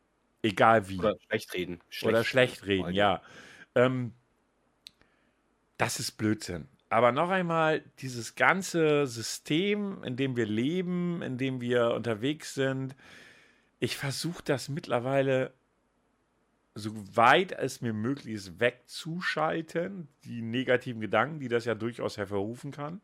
[0.43, 0.99] Egal wie.
[0.99, 1.79] Oder schlecht reden.
[1.89, 3.21] Schlecht Oder schlecht reden, reden ja.
[3.75, 4.13] Ähm,
[5.77, 6.67] das ist Blödsinn.
[6.89, 12.95] Aber noch einmal, dieses ganze System, in dem wir leben, in dem wir unterwegs sind,
[13.79, 15.53] ich versuche das mittlerweile
[16.75, 23.01] soweit es mir möglich ist, wegzuschalten, die negativen Gedanken, die das ja durchaus hervorrufen kann.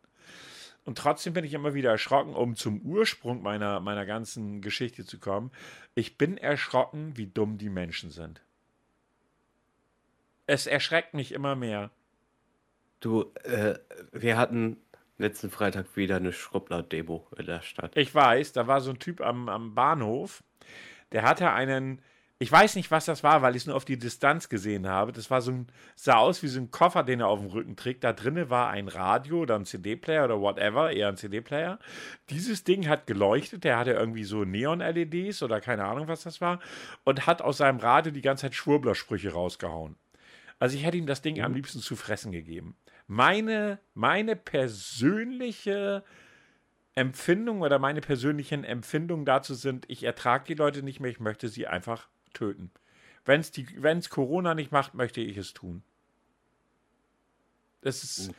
[0.86, 5.20] Und trotzdem bin ich immer wieder erschrocken, um zum Ursprung meiner, meiner ganzen Geschichte zu
[5.20, 5.52] kommen.
[5.94, 8.42] Ich bin erschrocken, wie dumm die Menschen sind.
[10.48, 11.92] Es erschreckt mich immer mehr.
[13.02, 13.78] Du, äh,
[14.12, 14.78] wir hatten
[15.20, 17.96] letzten Freitag wieder eine Schrubbler-Demo in der Stadt.
[17.96, 20.44] Ich weiß, da war so ein Typ am, am Bahnhof,
[21.12, 22.02] der hatte einen
[22.42, 25.12] ich weiß nicht, was das war, weil ich es nur auf die Distanz gesehen habe.
[25.12, 27.76] Das war so ein, sah aus wie so ein Koffer, den er auf dem Rücken
[27.76, 28.06] trägt.
[28.06, 31.80] Da drinnen war ein Radio oder ein CD-Player oder whatever, eher ein CD-Player.
[32.30, 33.66] Dieses Ding hat geleuchtet.
[33.66, 36.62] Der hatte irgendwie so Neon-LEDs oder keine Ahnung, was das war.
[37.04, 39.98] Und hat aus seinem Radio die ganze Zeit Schwurblersprüche rausgehauen.
[40.60, 41.44] Also ich hätte ihm das Ding mhm.
[41.44, 42.78] am liebsten zu fressen gegeben.
[43.08, 46.06] Meine, meine persönliche
[47.00, 51.48] Empfindung oder meine persönlichen Empfindungen dazu sind, ich ertrage die Leute nicht mehr, ich möchte
[51.48, 52.72] sie einfach töten.
[53.24, 55.82] Wenn es Corona nicht macht, möchte ich es tun.
[57.82, 58.32] Das ist,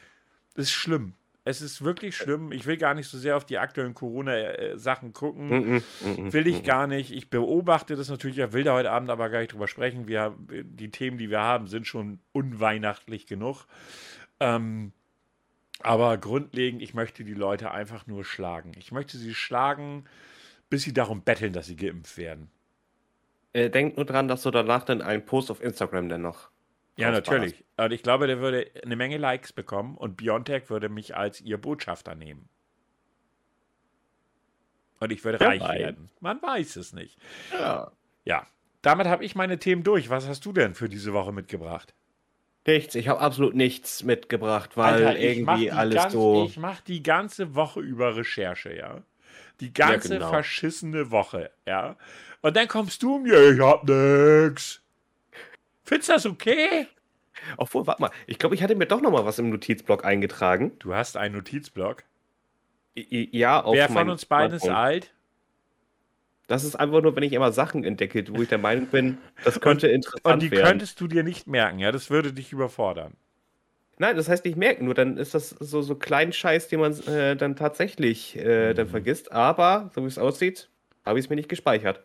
[0.55, 1.15] das ist schlimm.
[1.45, 2.53] Es ist wirklich schlimm.
[2.53, 5.49] Ich will gar nicht so sehr auf die aktuellen Corona-Sachen gucken.
[5.49, 7.13] Mm, mm, mm, will ich gar nicht.
[7.13, 8.37] Ich beobachte das natürlich.
[8.37, 10.07] Ich will da heute Abend aber gar nicht drüber sprechen.
[10.07, 13.65] Wir, die Themen, die wir haben, sind schon unweihnachtlich genug.
[14.39, 14.93] Ähm,
[15.83, 18.73] aber grundlegend, ich möchte die Leute einfach nur schlagen.
[18.77, 20.05] Ich möchte sie schlagen,
[20.69, 22.51] bis sie darum betteln, dass sie geimpft werden.
[23.53, 26.51] Äh, denk nur dran, dass du danach dann einen Post auf Instagram dann noch.
[26.97, 27.65] Ja, natürlich.
[27.77, 31.59] Und ich glaube, der würde eine Menge Likes bekommen und Biontech würde mich als ihr
[31.59, 32.49] Botschafter nehmen.
[35.01, 35.79] Und ich würde Wer reich weiß.
[35.79, 36.11] werden.
[36.21, 37.19] Man weiß es nicht.
[37.53, 37.91] Ja.
[38.25, 38.47] Ja,
[38.83, 40.11] damit habe ich meine Themen durch.
[40.11, 41.95] Was hast du denn für diese Woche mitgebracht?
[42.67, 46.45] Nichts, ich habe absolut nichts mitgebracht, weil Alter, irgendwie alles ganz, so.
[46.47, 49.03] Ich mache die ganze Woche über Recherche, ja.
[49.61, 50.31] Die ganze genau.
[50.31, 51.97] verschissene Woche, ja.
[52.43, 54.83] Und dann kommst du mir, ich hab nix.
[55.85, 56.87] Findest du das okay?
[57.57, 60.73] Obwohl, warte mal, ich glaube, ich hatte mir doch noch mal was im Notizblock eingetragen.
[60.79, 62.05] Du hast einen Notizblock.
[62.97, 65.13] I- Ja, auf Wer von uns beiden ist alt?
[66.51, 69.61] Das ist einfach nur, wenn ich immer Sachen entdecke, wo ich der Meinung bin, das
[69.61, 70.65] könnte interessant Und die werden.
[70.67, 71.93] könntest du dir nicht merken, ja.
[71.93, 73.13] Das würde dich überfordern.
[73.99, 76.99] Nein, das heißt nicht merken, nur dann ist das so, so kleinen Scheiß, den man
[77.07, 78.75] äh, dann tatsächlich äh, Mhm.
[78.75, 79.31] dann vergisst.
[79.31, 80.69] Aber, so wie es aussieht,
[81.05, 82.03] habe ich es mir nicht gespeichert.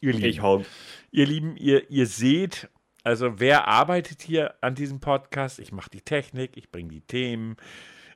[0.00, 0.24] Ihr Lieben.
[0.24, 0.64] Ich hau.
[1.10, 2.68] Ihr Lieben, ihr, ihr seht,
[3.04, 5.58] also wer arbeitet hier an diesem Podcast?
[5.58, 7.56] Ich mache die Technik, ich bringe die Themen,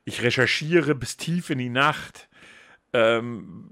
[0.04, 2.28] ich recherchiere bis tief in die Nacht,
[2.92, 3.68] ähm,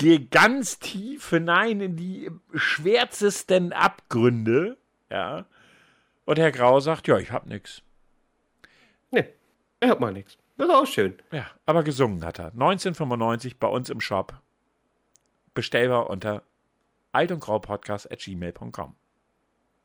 [0.00, 4.78] gehe ganz tief hinein in die schwärzesten Abgründe,
[5.10, 5.44] ja.
[6.24, 7.82] Und Herr Grau sagt, ja, ich hab nix.
[9.10, 9.26] Nee,
[9.78, 10.38] ich hab mal nichts.
[10.56, 11.18] Das ist auch schön.
[11.32, 12.46] Ja, aber gesungen hat er.
[12.46, 14.40] 1995 bei uns im Shop.
[15.52, 16.44] Bestellbar unter
[17.12, 18.94] altundgraupodcast.gmail.com.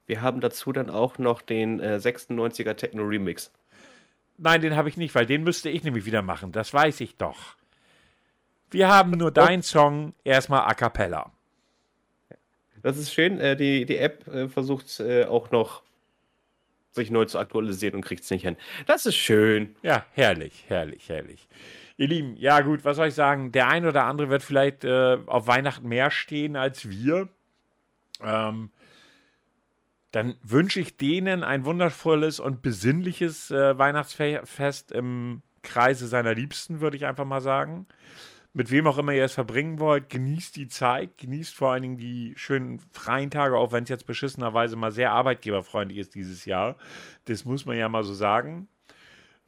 [0.05, 3.51] Wir haben dazu dann auch noch den äh, 96er Techno Remix.
[4.38, 6.53] Nein, den habe ich nicht, weil den müsste ich nämlich wieder machen.
[6.53, 7.57] Das weiß ich doch.
[8.76, 11.32] Wir haben nur deinen Song erstmal a cappella.
[12.84, 13.39] Das ist schön.
[13.39, 15.82] Äh, die, die App äh, versucht äh, auch noch
[16.91, 18.57] sich neu zu aktualisieren und kriegt es nicht hin.
[18.86, 19.78] Das ist schön.
[19.82, 21.47] Ja, herrlich, herrlich, herrlich.
[21.95, 23.53] Ihr Lieben, ja gut, was soll ich sagen?
[23.53, 27.30] Der ein oder andere wird vielleicht äh, auf Weihnachten mehr stehen als wir.
[28.21, 28.71] Ähm,
[30.11, 36.97] dann wünsche ich denen ein wundervolles und besinnliches äh, Weihnachtsfest im Kreise seiner Liebsten, würde
[36.97, 37.88] ich einfach mal sagen.
[38.57, 41.97] Mit wem auch immer ihr es verbringen wollt, genießt die Zeit, genießt vor allen Dingen
[41.97, 46.77] die schönen freien Tage, auch wenn es jetzt beschissenerweise mal sehr arbeitgeberfreundlich ist dieses Jahr.
[47.25, 48.69] Das muss man ja mal so sagen.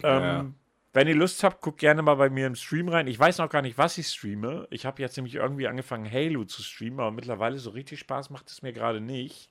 [0.01, 0.41] Ja.
[0.41, 0.55] Ähm,
[0.91, 3.07] wenn ihr Lust habt, guckt gerne mal bei mir im Stream rein.
[3.07, 4.67] Ich weiß noch gar nicht, was ich streame.
[4.71, 8.49] Ich habe jetzt nämlich irgendwie angefangen, Halo zu streamen, aber mittlerweile so richtig Spaß macht
[8.49, 9.49] es mir gerade nicht.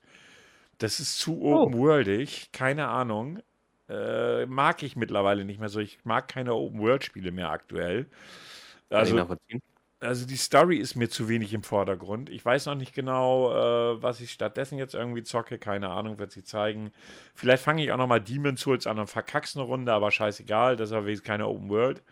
[0.77, 1.63] Das ist zu Oh.
[1.63, 3.39] open-worldig, keine Ahnung.
[3.89, 5.79] Äh, mag ich mittlerweile nicht mehr so.
[5.79, 8.05] Ich mag keine Open-World-Spiele mehr aktuell.
[8.89, 9.17] Also,
[9.99, 12.29] also die Story ist mir zu wenig im Vordergrund.
[12.29, 15.57] Ich weiß noch nicht genau, äh, was ich stattdessen jetzt irgendwie zocke.
[15.57, 16.91] Keine Ahnung, wird sich zeigen.
[17.33, 20.75] Vielleicht fange ich auch noch mal Demon's Souls an und verkack's eine Runde, aber scheißegal.
[20.75, 22.03] Das ist keine Open World.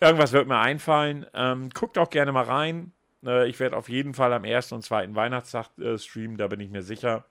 [0.00, 1.26] Irgendwas wird mir einfallen.
[1.34, 2.92] Ähm, guckt auch gerne mal rein.
[3.24, 6.60] Äh, ich werde auf jeden Fall am ersten und zweiten Weihnachtstag äh, streamen, da bin
[6.60, 7.26] ich mir sicher.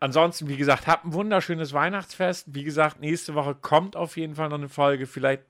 [0.00, 2.54] Ansonsten, wie gesagt, habt ein wunderschönes Weihnachtsfest.
[2.54, 5.06] Wie gesagt, nächste Woche kommt auf jeden Fall noch eine Folge.
[5.06, 5.44] Vielleicht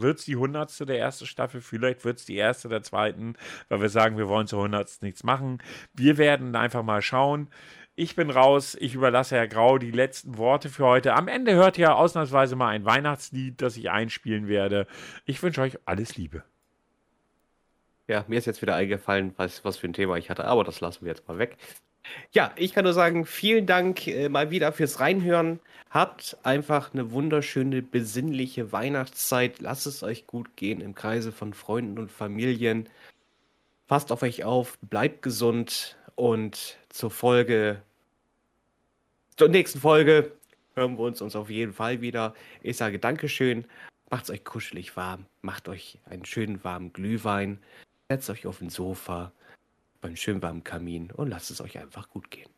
[0.00, 3.34] wird es die hundertste der ersten Staffel, vielleicht wird es die erste der zweiten,
[3.68, 5.62] weil wir sagen, wir wollen zur hundertsten nichts machen.
[5.94, 7.48] Wir werden einfach mal schauen.
[7.94, 11.14] Ich bin raus, ich überlasse Herr Grau die letzten Worte für heute.
[11.14, 14.86] Am Ende hört ihr ausnahmsweise mal ein Weihnachtslied, das ich einspielen werde.
[15.24, 16.44] Ich wünsche euch alles Liebe.
[18.06, 20.80] Ja, mir ist jetzt wieder eingefallen, was, was für ein Thema ich hatte, aber das
[20.80, 21.58] lassen wir jetzt mal weg.
[22.32, 25.60] Ja, ich kann nur sagen, vielen Dank äh, mal wieder fürs Reinhören.
[25.90, 29.60] Habt einfach eine wunderschöne, besinnliche Weihnachtszeit.
[29.60, 32.88] Lasst es euch gut gehen im Kreise von Freunden und Familien.
[33.86, 37.80] Passt auf euch auf, bleibt gesund und zur Folge,
[39.36, 40.32] zur nächsten Folge
[40.74, 42.34] hören wir uns, uns auf jeden Fall wieder.
[42.62, 43.64] Ich sage Dankeschön,
[44.10, 47.60] macht's euch kuschelig warm, macht euch einen schönen warmen Glühwein,
[48.10, 49.32] setzt euch auf ein Sofa
[50.00, 52.48] beim schön warmen Kamin und lasst es euch einfach gut gehen.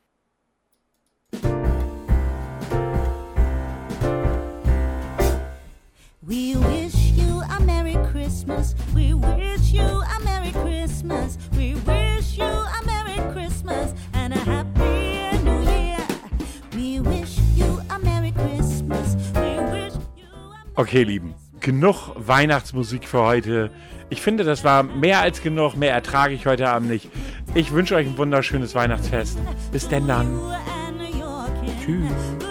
[6.23, 8.75] We wish you a Merry Christmas.
[8.95, 11.39] We wish you a Merry Christmas.
[11.57, 15.99] We wish you a Merry Christmas and a Happy New Year.
[16.77, 19.17] We wish you a Merry Christmas.
[19.35, 20.29] We wish you
[20.77, 23.71] a Okay, Lieben, genug Weihnachtsmusik für heute.
[24.09, 25.77] Ich finde, das war mehr als genug.
[25.77, 27.09] Mehr ertrage ich heute Abend nicht.
[27.55, 29.39] Ich wünsche euch ein wunderschönes Weihnachtsfest.
[29.73, 30.41] Bis denn dann.
[31.85, 32.50] Tschüss.